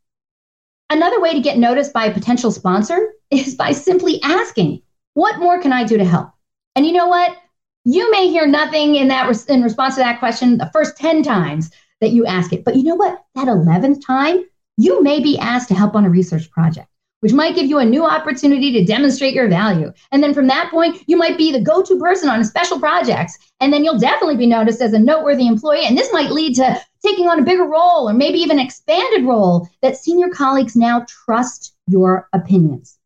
Another 0.91 1.21
way 1.21 1.33
to 1.33 1.41
get 1.41 1.59
noticed 1.59 1.93
by 1.93 2.05
a 2.07 2.15
potential 2.15 2.53
sponsor 2.53 3.13
is 3.31 3.55
by 3.55 3.73
simply 3.73 4.21
asking, 4.23 4.83
What 5.15 5.41
more 5.41 5.61
can 5.61 5.73
I 5.73 5.85
do 5.85 5.99
to 5.99 6.05
help? 6.05 6.31
And 6.77 6.87
you 6.87 6.93
know 6.93 7.09
what? 7.09 7.37
You 7.85 8.11
may 8.13 8.29
hear 8.29 8.47
nothing 8.47 8.95
in 8.95 9.09
that 9.09 9.45
in 9.49 9.63
response 9.63 9.95
to 9.95 10.01
that 10.01 10.21
question 10.21 10.59
the 10.59 10.71
first 10.73 10.97
10 10.97 11.25
times 11.25 11.71
that 12.01 12.11
you 12.11 12.25
ask 12.27 12.53
it. 12.53 12.65
But 12.65 12.77
you 12.77 12.85
know 12.85 12.95
what? 12.95 13.25
That 13.35 13.49
11th 13.49 14.07
time, 14.07 14.45
you 14.77 15.03
may 15.03 15.21
be 15.21 15.39
asked 15.39 15.69
to 15.69 15.75
help 15.75 15.97
on 15.97 16.05
a 16.05 16.11
research 16.11 16.49
project 16.51 16.89
which 17.23 17.33
might 17.33 17.55
give 17.55 17.67
you 17.67 17.79
a 17.79 17.85
new 17.85 18.05
opportunity 18.05 18.73
to 18.73 18.85
demonstrate 18.85 19.33
your 19.33 19.49
value. 19.49 19.93
And 20.11 20.21
then 20.21 20.35
from 20.35 20.49
that 20.49 20.73
point, 20.73 21.05
you 21.07 21.17
might 21.17 21.39
be 21.39 21.53
the 21.53 21.61
go 21.61 21.81
to 21.81 21.99
person 22.01 22.29
on 22.29 22.45
special 22.45 22.81
projects. 22.81 23.39
And 23.61 23.73
then 23.73 23.85
you'll 23.85 23.99
definitely 23.99 24.37
be 24.37 24.47
noticed 24.47 24.81
as 24.81 24.93
a 24.93 24.99
noteworthy 24.99 25.47
employee. 25.47 25.87
And 25.87 25.97
this 25.97 26.13
might 26.13 26.33
lead 26.33 26.57
to 26.57 26.81
taking 27.01 27.29
on 27.29 27.39
a 27.39 27.45
bigger 27.45 27.65
role 27.65 28.09
or 28.09 28.13
maybe 28.13 28.39
even 28.39 28.59
expanded 28.59 29.25
role 29.25 29.69
that 29.83 29.97
senior 29.97 30.31
colleagues 30.31 30.75
now 30.75 31.07
trust 31.09 31.77
your 31.87 32.29
opinions. 32.33 32.99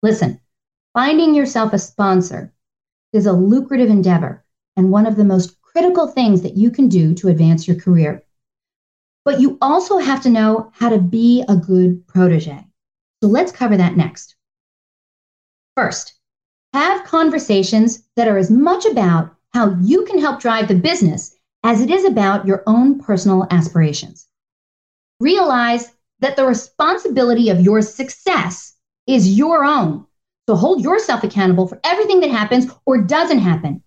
Listen, 0.00 0.40
finding 0.94 1.34
yourself 1.34 1.72
a 1.72 1.78
sponsor 1.80 2.52
is 3.12 3.26
a 3.26 3.32
lucrative 3.32 3.90
endeavor 3.90 4.44
and 4.76 4.92
one 4.92 5.06
of 5.06 5.16
the 5.16 5.24
most 5.24 5.60
critical 5.60 6.06
things 6.06 6.42
that 6.42 6.56
you 6.56 6.70
can 6.70 6.88
do 6.88 7.14
to 7.14 7.26
advance 7.26 7.66
your 7.66 7.80
career. 7.80 8.22
But 9.24 9.40
you 9.40 9.58
also 9.60 9.98
have 9.98 10.22
to 10.22 10.30
know 10.30 10.70
how 10.72 10.88
to 10.88 10.98
be 10.98 11.44
a 11.48 11.56
good 11.56 12.06
protege. 12.06 12.64
So 13.22 13.28
let's 13.28 13.52
cover 13.52 13.76
that 13.76 13.96
next. 13.96 14.34
First, 15.76 16.14
have 16.72 17.04
conversations 17.04 18.02
that 18.16 18.28
are 18.28 18.38
as 18.38 18.50
much 18.50 18.86
about 18.86 19.34
how 19.52 19.76
you 19.80 20.04
can 20.04 20.20
help 20.20 20.40
drive 20.40 20.68
the 20.68 20.74
business 20.74 21.34
as 21.64 21.80
it 21.80 21.90
is 21.90 22.04
about 22.04 22.46
your 22.46 22.62
own 22.66 23.00
personal 23.00 23.46
aspirations. 23.50 24.26
Realize 25.20 25.92
that 26.20 26.36
the 26.36 26.46
responsibility 26.46 27.50
of 27.50 27.60
your 27.60 27.82
success 27.82 28.74
is 29.06 29.36
your 29.36 29.64
own. 29.64 30.06
So 30.48 30.56
hold 30.56 30.82
yourself 30.82 31.24
accountable 31.24 31.66
for 31.66 31.80
everything 31.84 32.20
that 32.20 32.30
happens 32.30 32.70
or 32.86 33.02
doesn't 33.02 33.38
happen. 33.38 33.82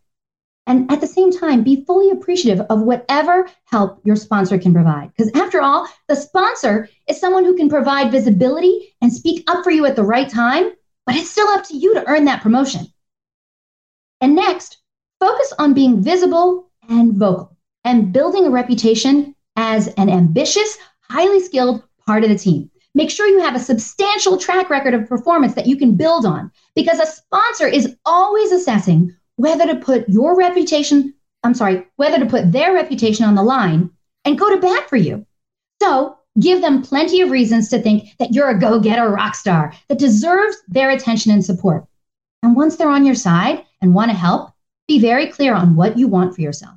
And 0.66 0.90
at 0.92 1.02
the 1.02 1.08
same 1.08 1.32
time, 1.32 1.64
be 1.64 1.84
fully 1.86 2.10
appreciative 2.12 2.66
of 2.70 2.82
whatever 2.82 3.50
help 3.66 4.00
your 4.06 4.16
sponsor 4.16 4.58
can 4.58 4.74
provide. 4.74 5.12
Because 5.16 5.32
after 5.36 5.62
all, 5.62 5.88
the 6.08 6.16
sponsor 6.16 6.90
is 7.08 7.20
someone 7.20 7.44
who 7.44 7.58
can 7.58 7.70
provide 7.70 8.12
visibility 8.12 8.96
and 9.02 9.12
speak 9.12 9.44
up 9.50 9.64
for 9.64 9.72
you 9.72 9.86
at 9.86 9.96
the 9.96 10.04
right 10.04 10.30
time, 10.30 10.72
but 11.06 11.16
it's 11.16 11.30
still 11.30 11.48
up 11.50 11.66
to 11.66 11.76
you 11.76 11.94
to 11.96 12.08
earn 12.08 12.26
that 12.26 12.42
promotion. 12.42 12.88
And 14.22 14.36
next, 14.36 14.78
focus 15.20 15.52
on 15.60 15.74
being 15.74 16.02
visible 16.02 16.72
and 16.88 17.14
vocal 17.14 17.58
and 17.84 18.14
building 18.14 18.46
a 18.46 18.50
reputation 18.50 19.36
as 19.58 19.88
an 19.96 20.10
ambitious, 20.10 20.78
highly 21.02 21.42
skilled 21.42 21.84
part 22.06 22.24
of 22.24 22.30
the 22.30 22.38
team. 22.38 22.70
Make 22.96 23.10
sure 23.10 23.28
you 23.28 23.40
have 23.40 23.56
a 23.56 23.60
substantial 23.60 24.38
track 24.38 24.70
record 24.70 24.94
of 24.94 25.10
performance 25.10 25.56
that 25.56 25.68
you 25.68 25.76
can 25.76 25.96
build 25.96 26.26
on 26.26 26.52
because 26.76 27.00
a 27.00 27.06
sponsor 27.06 27.68
is 27.68 27.96
always 28.06 28.52
assessing 28.52 29.16
whether 29.36 29.66
to 29.68 29.76
put 29.76 30.08
your 30.10 30.38
reputation, 30.38 31.14
I'm 31.44 31.54
sorry, 31.54 31.86
whether 31.96 32.20
to 32.20 32.26
put 32.26 32.52
their 32.52 32.74
reputation 32.74 33.26
on 33.26 33.36
the 33.36 33.44
line 33.44 33.90
and 34.26 34.40
go 34.40 34.50
to 34.50 34.62
bat 34.62 34.90
for 34.90 34.96
you. 34.96 35.26
So 35.82 36.18
give 36.40 36.62
them 36.62 36.82
plenty 36.82 37.22
of 37.22 37.32
reasons 37.32 37.70
to 37.70 37.82
think 37.82 38.10
that 38.20 38.34
you're 38.34 38.50
a 38.50 38.60
go 38.60 38.80
getter 38.80 39.10
rock 39.10 39.36
star 39.36 39.74
that 39.90 40.00
deserves 40.00 40.58
their 40.68 40.90
attention 40.90 41.32
and 41.32 41.44
support. 41.44 41.86
And 42.42 42.56
once 42.56 42.76
they're 42.76 42.90
on 42.90 43.06
your 43.06 43.16
side 43.16 43.66
and 43.82 43.94
want 43.94 44.12
to 44.12 44.18
help, 44.18 44.52
be 44.88 45.00
very 45.00 45.28
clear 45.28 45.54
on 45.54 45.76
what 45.76 45.98
you 45.98 46.08
want 46.08 46.36
for 46.36 46.42
yourself. 46.42 46.76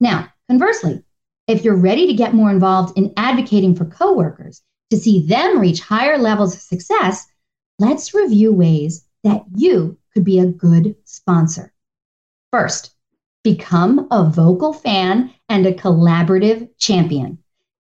Now, 0.00 0.28
conversely, 0.48 1.02
if 1.46 1.64
you're 1.64 1.76
ready 1.76 2.06
to 2.06 2.12
get 2.12 2.34
more 2.34 2.50
involved 2.50 2.96
in 2.98 3.12
advocating 3.16 3.74
for 3.74 3.86
coworkers 3.86 4.62
to 4.90 4.96
see 4.96 5.26
them 5.26 5.58
reach 5.58 5.80
higher 5.80 6.18
levels 6.18 6.54
of 6.54 6.60
success, 6.60 7.26
let's 7.78 8.14
review 8.14 8.52
ways 8.52 9.06
that 9.24 9.42
you 9.54 9.96
be 10.20 10.38
a 10.38 10.46
good 10.46 10.96
sponsor. 11.04 11.72
First, 12.52 12.92
become 13.44 14.08
a 14.10 14.24
vocal 14.24 14.72
fan 14.72 15.32
and 15.48 15.66
a 15.66 15.72
collaborative 15.72 16.68
champion. 16.78 17.38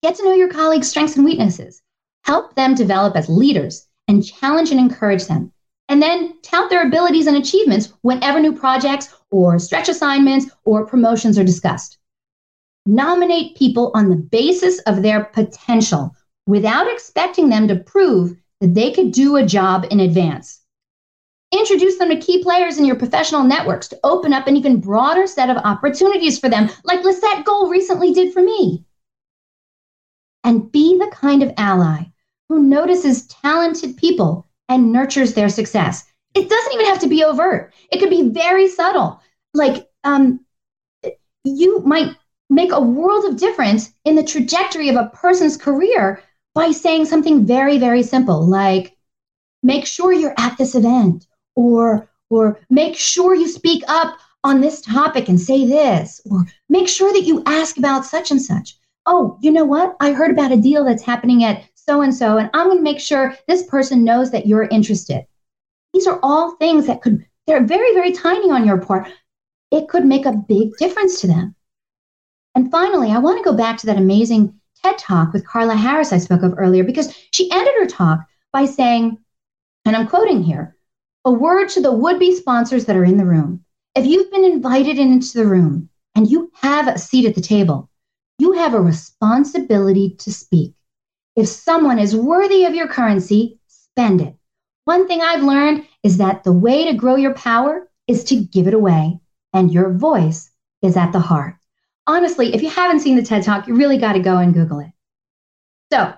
Get 0.03 0.17
to 0.17 0.25
know 0.25 0.35
your 0.35 0.49
colleagues' 0.49 0.89
strengths 0.89 1.17
and 1.17 1.25
weaknesses. 1.25 1.83
Help 2.25 2.55
them 2.55 2.75
develop 2.75 3.17
as 3.17 3.29
leaders 3.29 3.87
and 4.09 4.25
challenge 4.25 4.71
and 4.71 4.81
encourage 4.81 5.27
them. 5.27 5.53
And 5.89 6.03
then 6.03 6.39
tout 6.43 6.71
their 6.71 6.87
abilities 6.87 7.27
and 7.27 7.37
achievements 7.37 7.93
whenever 8.03 8.41
new 8.41 8.53
projects 8.53 9.15
or 9.31 9.59
stretch 9.59 9.89
assignments 9.89 10.47
or 10.65 10.87
promotions 10.87 11.39
are 11.39 11.45
discussed. 11.45 11.99
Nominate 12.87 13.57
people 13.57 13.91
on 13.95 14.09
the 14.09 14.17
basis 14.17 14.79
of 14.81 15.03
their 15.03 15.25
potential 15.25 16.15
without 16.47 16.91
expecting 16.91 17.49
them 17.49 17.69
to 17.69 17.77
prove 17.77 18.37
that 18.61 18.75
they 18.75 18.93
could 18.93 19.13
do 19.13 19.37
a 19.37 19.47
job 19.47 19.87
in 19.91 20.01
advance. 20.01 20.60
Introduce 21.53 21.99
them 21.99 22.11
to 22.11 22.17
key 22.17 22.43
players 22.43 22.79
in 22.79 22.85
your 22.85 22.97
professional 22.97 23.43
networks 23.43 23.89
to 23.89 23.99
open 24.05 24.33
up 24.33 24.47
an 24.47 24.57
even 24.57 24.81
broader 24.81 25.27
set 25.27 25.51
of 25.51 25.57
opportunities 25.59 26.39
for 26.39 26.49
them, 26.49 26.71
like 26.85 27.03
Lisette 27.03 27.45
Gold 27.45 27.71
recently 27.71 28.13
did 28.13 28.33
for 28.33 28.43
me. 28.43 28.85
And 30.45 30.71
be 30.71 30.97
the 30.97 31.11
kind 31.13 31.43
of 31.43 31.53
ally 31.57 32.05
who 32.49 32.61
notices 32.61 33.27
talented 33.27 33.97
people 33.97 34.47
and 34.69 34.93
nurtures 34.93 35.35
their 35.35 35.49
success. 35.49 36.05
It 36.35 36.49
doesn't 36.49 36.73
even 36.73 36.87
have 36.87 37.01
to 37.01 37.09
be 37.09 37.25
overt. 37.25 37.75
It 37.91 37.99
could 37.99 38.11
be 38.11 38.29
very 38.29 38.69
subtle. 38.69 39.21
Like 39.53 39.89
um, 40.05 40.41
you 41.45 41.81
might 41.81 42.17
make 42.49 42.73
a 42.73 42.81
world 42.81 43.25
of 43.25 43.37
difference 43.37 43.93
in 44.05 44.15
the 44.15 44.25
trajectory 44.25 44.89
of 44.89 44.97
a 44.97 45.11
person's 45.15 45.57
career 45.57 46.23
by 46.55 46.71
saying 46.71 47.05
something 47.05 47.47
very, 47.47 47.79
very 47.79 48.03
simple, 48.03 48.45
like 48.47 48.97
make 49.63 49.87
sure 49.87 50.13
you're 50.13 50.35
at 50.37 50.59
this 50.59 50.75
event, 50.75 51.27
or 51.61 52.09
or 52.31 52.61
make 52.71 52.97
sure 52.97 53.35
you 53.35 53.49
speak 53.49 53.83
up 53.89 54.19
on 54.45 54.61
this 54.61 54.81
topic 54.81 55.29
and 55.29 55.39
say 55.39 55.67
this, 55.67 56.21
or 56.31 56.47
make 56.69 56.89
sure 56.89 57.13
that 57.13 57.25
you 57.25 57.43
ask 57.45 57.77
about 57.77 58.07
such 58.07 58.31
and 58.31 58.41
such. 58.41 58.77
Oh, 59.07 59.37
you 59.43 59.51
know 59.51 59.65
what? 59.65 59.97
I 60.01 60.13
heard 60.13 60.31
about 60.31 60.53
a 60.53 60.57
deal 60.57 60.85
that's 60.85 61.03
happening 61.03 61.45
at 61.45 61.65
so 61.75 62.03
and 62.03 62.15
so, 62.15 62.39
and 62.39 62.49
I'm 62.55 62.67
going 62.69 62.79
to 62.79 62.85
make 62.85 63.01
sure 63.01 63.37
this 63.49 63.67
person 63.67 64.05
knows 64.05 64.31
that 64.31 64.47
you're 64.47 64.65
interested. 64.65 65.27
These 65.93 66.07
are 66.07 66.21
all 66.23 66.53
things 66.53 66.87
that 66.87 67.03
could, 67.03 67.27
they're 67.47 67.65
very, 67.65 67.93
very 67.95 68.13
tiny 68.13 68.51
on 68.51 68.65
your 68.65 68.79
part. 68.79 69.09
It 69.73 69.89
could 69.89 70.05
make 70.05 70.25
a 70.25 70.45
big 70.49 70.77
difference 70.79 71.21
to 71.21 71.27
them. 71.27 71.55
And 72.55 72.71
finally, 72.71 73.11
I 73.11 73.19
want 73.19 73.39
to 73.39 73.51
go 73.51 73.57
back 73.57 73.79
to 73.79 73.87
that 73.87 73.97
amazing 73.99 74.55
TED 74.83 74.99
talk 74.99 75.33
with 75.33 75.47
Carla 75.47 75.75
Harris 75.75 76.13
I 76.13 76.19
spoke 76.19 76.43
of 76.43 76.55
earlier 76.57 76.85
because 76.85 77.15
she 77.33 77.51
ended 77.51 77.75
her 77.79 77.87
talk 77.87 78.21
by 78.53 78.67
saying, 78.67 79.19
and 79.85 79.97
I'm 79.97 80.07
quoting 80.09 80.43
here, 80.43 80.77
a 81.25 81.33
word 81.33 81.69
to 81.71 81.81
the 81.81 81.93
would 81.93 82.19
be 82.19 82.35
sponsors 82.35 82.87
that 82.87 82.97
are 82.97 83.05
in 83.05 83.17
the 83.17 83.27
room. 83.27 83.65
If 83.95 84.07
you've 84.07 84.31
been 84.31 84.45
invited 84.45 84.99
into 84.99 85.37
the 85.37 85.47
room 85.47 85.91
and 86.15 86.31
you 86.31 86.51
have 86.55 86.89
a 86.89 86.99
seat 86.99 87.27
at 87.27 87.35
the 87.35 87.41
table, 87.41 87.91
you 88.39 88.53
have 88.53 88.75
a 88.75 88.81
responsibility 88.81 90.17
to 90.19 90.33
speak. 90.33 90.75
If 91.37 91.49
someone 91.49 91.99
is 91.99 92.17
worthy 92.17 92.65
of 92.65 92.75
your 92.75 92.89
currency, 92.89 93.59
spend 93.67 94.21
it. 94.21 94.35
One 94.87 95.07
thing 95.07 95.21
I've 95.21 95.43
learned 95.43 95.87
is 96.03 96.17
that 96.17 96.43
the 96.43 96.53
way 96.53 96.87
to 96.87 96.95
grow 96.95 97.17
your 97.17 97.35
power 97.35 97.89
is 98.07 98.25
to 98.25 98.37
give 98.37 98.67
it 98.67 98.75
away, 98.75 99.21
and 99.53 99.71
your 99.71 99.93
voice 99.93 100.51
is 100.83 100.97
at 100.97 101.13
the 101.13 101.21
heart. 101.21 101.57
Honestly, 102.07 102.55
if 102.55 102.63
you 102.63 102.71
haven't 102.71 103.01
seen 103.01 103.17
the 103.17 103.23
TED 103.23 103.45
Talk, 103.45 103.69
you 103.69 103.75
really 103.75 103.99
got 103.99 104.15
to 104.15 104.21
go 104.21 104.39
and 104.39 104.55
Google 104.55 104.81
it. 104.81 104.91
So, 105.93 106.15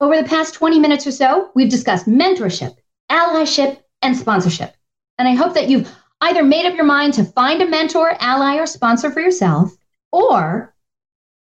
over 0.00 0.16
the 0.16 0.28
past 0.28 0.54
20 0.54 0.78
minutes 0.78 1.06
or 1.06 1.12
so, 1.12 1.50
we've 1.54 1.70
discussed 1.70 2.06
mentorship, 2.06 2.74
allyship, 3.10 3.78
and 4.02 4.16
sponsorship. 4.16 4.74
And 5.18 5.28
I 5.28 5.34
hope 5.34 5.54
that 5.54 5.68
you've 5.68 5.90
either 6.20 6.42
made 6.42 6.66
up 6.66 6.74
your 6.74 6.84
mind 6.84 7.14
to 7.14 7.24
find 7.24 7.62
a 7.62 7.68
mentor, 7.68 8.16
ally, 8.20 8.56
or 8.56 8.66
sponsor 8.66 9.10
for 9.10 9.20
yourself, 9.20 9.74
or, 10.12 10.74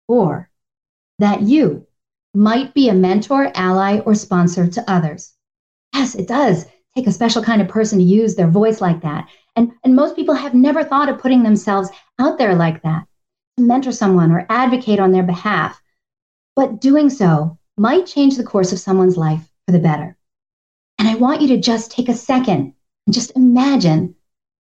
or 0.07 0.49
that 1.19 1.41
you 1.41 1.85
might 2.33 2.73
be 2.73 2.89
a 2.89 2.93
mentor, 2.93 3.51
ally, 3.55 3.99
or 3.99 4.15
sponsor 4.15 4.67
to 4.67 4.91
others. 4.91 5.33
Yes, 5.93 6.15
it 6.15 6.27
does 6.27 6.65
take 6.95 7.07
a 7.07 7.11
special 7.11 7.43
kind 7.43 7.61
of 7.61 7.67
person 7.67 7.99
to 7.99 8.03
use 8.03 8.35
their 8.35 8.47
voice 8.47 8.81
like 8.81 9.01
that. 9.01 9.27
And, 9.55 9.71
and 9.83 9.95
most 9.95 10.15
people 10.15 10.35
have 10.35 10.53
never 10.53 10.83
thought 10.83 11.09
of 11.09 11.19
putting 11.19 11.43
themselves 11.43 11.89
out 12.19 12.37
there 12.37 12.55
like 12.55 12.81
that 12.83 13.05
to 13.57 13.63
mentor 13.63 13.91
someone 13.91 14.31
or 14.31 14.45
advocate 14.49 14.99
on 14.99 15.11
their 15.11 15.23
behalf. 15.23 15.81
But 16.55 16.81
doing 16.81 17.09
so 17.09 17.57
might 17.77 18.05
change 18.05 18.37
the 18.37 18.43
course 18.43 18.71
of 18.71 18.79
someone's 18.79 19.17
life 19.17 19.49
for 19.65 19.71
the 19.71 19.79
better. 19.79 20.17
And 20.99 21.07
I 21.07 21.15
want 21.15 21.41
you 21.41 21.47
to 21.49 21.57
just 21.57 21.91
take 21.91 22.09
a 22.09 22.13
second 22.13 22.73
and 23.07 23.13
just 23.13 23.31
imagine 23.35 24.15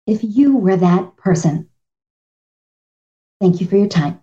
if 0.06 0.20
you 0.22 0.56
were 0.56 0.76
that 0.76 1.16
person. 1.16 1.68
Thank 3.40 3.60
you 3.60 3.66
for 3.66 3.76
your 3.76 3.88
time. 3.88 4.22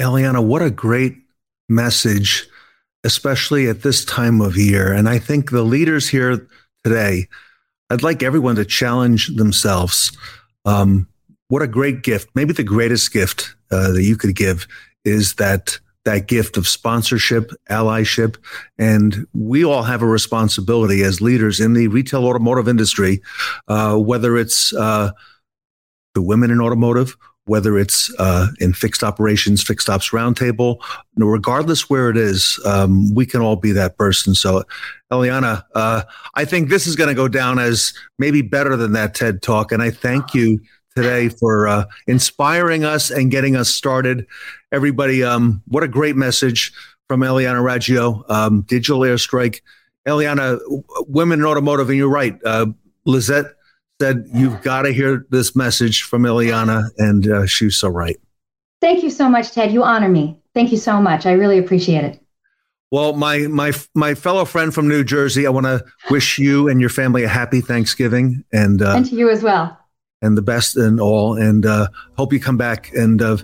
Eliana, 0.00 0.44
what 0.44 0.62
a 0.62 0.70
great 0.70 1.16
message, 1.68 2.46
especially 3.04 3.68
at 3.68 3.82
this 3.82 4.04
time 4.04 4.40
of 4.40 4.56
year. 4.56 4.92
And 4.92 5.08
I 5.08 5.18
think 5.18 5.50
the 5.50 5.62
leaders 5.62 6.08
here 6.08 6.48
today, 6.82 7.28
I'd 7.90 8.02
like 8.02 8.22
everyone 8.22 8.56
to 8.56 8.64
challenge 8.64 9.28
themselves. 9.28 10.16
Um, 10.64 11.08
what 11.48 11.62
a 11.62 11.68
great 11.68 12.02
gift, 12.02 12.30
maybe 12.34 12.52
the 12.52 12.64
greatest 12.64 13.12
gift 13.12 13.54
uh, 13.70 13.92
that 13.92 14.02
you 14.02 14.16
could 14.16 14.34
give 14.34 14.66
is 15.04 15.34
that 15.34 15.78
that 16.06 16.26
gift 16.26 16.56
of 16.56 16.66
sponsorship, 16.66 17.50
allyship, 17.68 18.36
and 18.78 19.26
we 19.34 19.64
all 19.64 19.82
have 19.82 20.00
a 20.00 20.06
responsibility 20.06 21.02
as 21.02 21.20
leaders 21.20 21.60
in 21.60 21.74
the 21.74 21.88
retail 21.88 22.24
automotive 22.24 22.68
industry, 22.68 23.20
uh, 23.68 23.96
whether 23.96 24.38
it's 24.38 24.72
uh, 24.72 25.10
the 26.14 26.22
women 26.22 26.50
in 26.50 26.60
automotive 26.60 27.16
whether 27.46 27.78
it's 27.78 28.12
uh, 28.18 28.48
in 28.58 28.72
fixed 28.72 29.04
operations, 29.04 29.62
fixed 29.62 29.88
ops 29.88 30.10
roundtable, 30.10 30.82
regardless 31.16 31.88
where 31.88 32.10
it 32.10 32.16
is, 32.16 32.60
um, 32.64 33.14
we 33.14 33.24
can 33.24 33.40
all 33.40 33.56
be 33.56 33.70
that 33.72 33.96
person. 33.96 34.34
So, 34.34 34.64
Eliana, 35.12 35.62
uh, 35.74 36.02
I 36.34 36.44
think 36.44 36.68
this 36.68 36.88
is 36.88 36.96
going 36.96 37.08
to 37.08 37.14
go 37.14 37.28
down 37.28 37.60
as 37.60 37.94
maybe 38.18 38.42
better 38.42 38.76
than 38.76 38.92
that 38.92 39.14
TED 39.14 39.42
talk. 39.42 39.70
And 39.70 39.80
I 39.80 39.90
thank 39.90 40.34
you 40.34 40.60
today 40.96 41.28
for 41.28 41.68
uh, 41.68 41.84
inspiring 42.06 42.84
us 42.84 43.10
and 43.10 43.30
getting 43.30 43.54
us 43.54 43.68
started. 43.68 44.26
Everybody, 44.72 45.22
um, 45.22 45.62
what 45.68 45.82
a 45.82 45.88
great 45.88 46.16
message 46.16 46.72
from 47.06 47.20
Eliana 47.20 47.62
Raggio, 47.62 48.28
um, 48.28 48.62
Digital 48.62 49.04
Air 49.04 49.18
Strike. 49.18 49.62
Eliana, 50.08 50.58
women 51.08 51.40
in 51.40 51.46
automotive, 51.46 51.88
and 51.88 51.98
you're 51.98 52.08
right. 52.08 52.38
Uh, 52.44 52.66
Lisette 53.04 53.46
said, 54.00 54.24
You've 54.32 54.62
got 54.62 54.82
to 54.82 54.92
hear 54.92 55.26
this 55.30 55.56
message 55.56 56.02
from 56.02 56.22
Eliana, 56.22 56.88
And 56.98 57.28
uh, 57.28 57.46
she 57.46 57.66
was 57.66 57.76
so 57.76 57.88
right. 57.88 58.16
Thank 58.80 59.02
you 59.02 59.10
so 59.10 59.28
much, 59.28 59.52
Ted. 59.52 59.72
You 59.72 59.82
honor 59.82 60.08
me. 60.08 60.38
Thank 60.54 60.70
you 60.70 60.78
so 60.78 61.00
much. 61.00 61.26
I 61.26 61.32
really 61.32 61.58
appreciate 61.58 62.04
it. 62.04 62.20
Well, 62.92 63.14
my 63.14 63.40
my 63.48 63.72
my 63.94 64.14
fellow 64.14 64.44
friend 64.44 64.72
from 64.72 64.86
New 64.86 65.02
Jersey, 65.02 65.44
I 65.44 65.50
want 65.50 65.66
to 65.66 65.84
wish 66.08 66.38
you 66.38 66.68
and 66.68 66.80
your 66.80 66.88
family 66.88 67.24
a 67.24 67.28
happy 67.28 67.60
Thanksgiving, 67.60 68.44
and 68.52 68.80
uh, 68.80 68.94
and 68.94 69.06
to 69.06 69.16
you 69.16 69.28
as 69.28 69.42
well, 69.42 69.76
and 70.22 70.36
the 70.36 70.42
best 70.42 70.76
in 70.76 71.00
all. 71.00 71.34
And 71.34 71.66
uh, 71.66 71.88
hope 72.16 72.32
you 72.32 72.40
come 72.40 72.56
back 72.56 72.92
and 72.94 73.20
uh, 73.20 73.36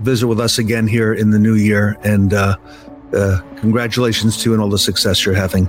visit 0.00 0.26
with 0.26 0.40
us 0.40 0.58
again 0.58 0.86
here 0.86 1.12
in 1.12 1.30
the 1.30 1.38
new 1.38 1.54
year. 1.54 1.96
And 2.02 2.34
uh, 2.34 2.56
uh, 3.14 3.40
congratulations 3.56 4.42
to 4.42 4.50
you 4.50 4.54
and 4.54 4.62
all 4.62 4.68
the 4.68 4.78
success 4.78 5.24
you're 5.24 5.34
having. 5.34 5.68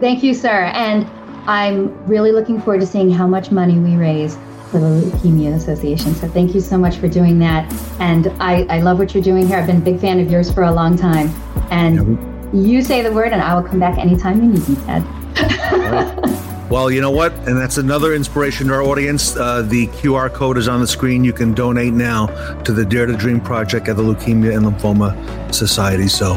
Thank 0.00 0.22
you, 0.22 0.34
sir. 0.34 0.64
And 0.74 1.06
I'm 1.48 2.06
really 2.06 2.32
looking 2.32 2.60
forward 2.60 2.80
to 2.80 2.86
seeing 2.86 3.10
how 3.10 3.26
much 3.26 3.50
money 3.50 3.78
we 3.78 3.96
raise 3.96 4.36
for 4.70 4.80
the 4.80 4.86
Leukemia 4.86 5.54
Association. 5.54 6.14
So 6.14 6.28
thank 6.28 6.54
you 6.54 6.60
so 6.60 6.76
much 6.76 6.96
for 6.96 7.08
doing 7.08 7.38
that. 7.38 7.72
And 8.00 8.28
I, 8.40 8.64
I 8.64 8.80
love 8.80 8.98
what 8.98 9.14
you're 9.14 9.22
doing 9.22 9.46
here. 9.46 9.56
I've 9.56 9.66
been 9.66 9.78
a 9.78 9.84
big 9.84 10.00
fan 10.00 10.20
of 10.20 10.30
yours 10.30 10.52
for 10.52 10.64
a 10.64 10.72
long 10.72 10.96
time. 10.96 11.28
And 11.70 12.18
yeah, 12.52 12.60
you 12.60 12.82
say 12.82 13.00
the 13.00 13.12
word, 13.12 13.32
and 13.32 13.40
I 13.40 13.54
will 13.54 13.66
come 13.66 13.78
back 13.78 13.96
anytime 13.98 14.42
you 14.42 14.52
need 14.52 14.68
me, 14.68 14.76
Ted. 14.84 16.42
Well, 16.68 16.90
you 16.90 17.00
know 17.00 17.12
what? 17.12 17.32
And 17.48 17.56
that's 17.56 17.78
another 17.78 18.12
inspiration 18.12 18.66
to 18.68 18.74
our 18.74 18.82
audience. 18.82 19.36
Uh, 19.36 19.62
the 19.62 19.86
QR 19.88 20.32
code 20.32 20.58
is 20.58 20.66
on 20.66 20.80
the 20.80 20.86
screen. 20.86 21.22
You 21.22 21.32
can 21.32 21.54
donate 21.54 21.92
now 21.92 22.26
to 22.62 22.72
the 22.72 22.84
Dare 22.84 23.06
to 23.06 23.16
Dream 23.16 23.40
Project 23.40 23.88
at 23.88 23.96
the 23.96 24.02
Leukemia 24.02 24.56
and 24.56 24.66
Lymphoma 24.66 25.54
Society. 25.54 26.08
So 26.08 26.34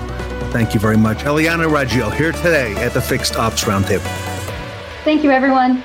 thank 0.51 0.75
you 0.75 0.79
very 0.79 0.97
much. 0.97 1.19
Eliana 1.19 1.67
Raggio 1.67 2.13
here 2.15 2.31
today 2.31 2.75
at 2.75 2.93
the 2.93 3.01
Fixed 3.01 3.37
Ops 3.37 3.63
Roundtable. 3.63 4.05
Thank 5.03 5.23
you, 5.23 5.31
everyone. 5.31 5.83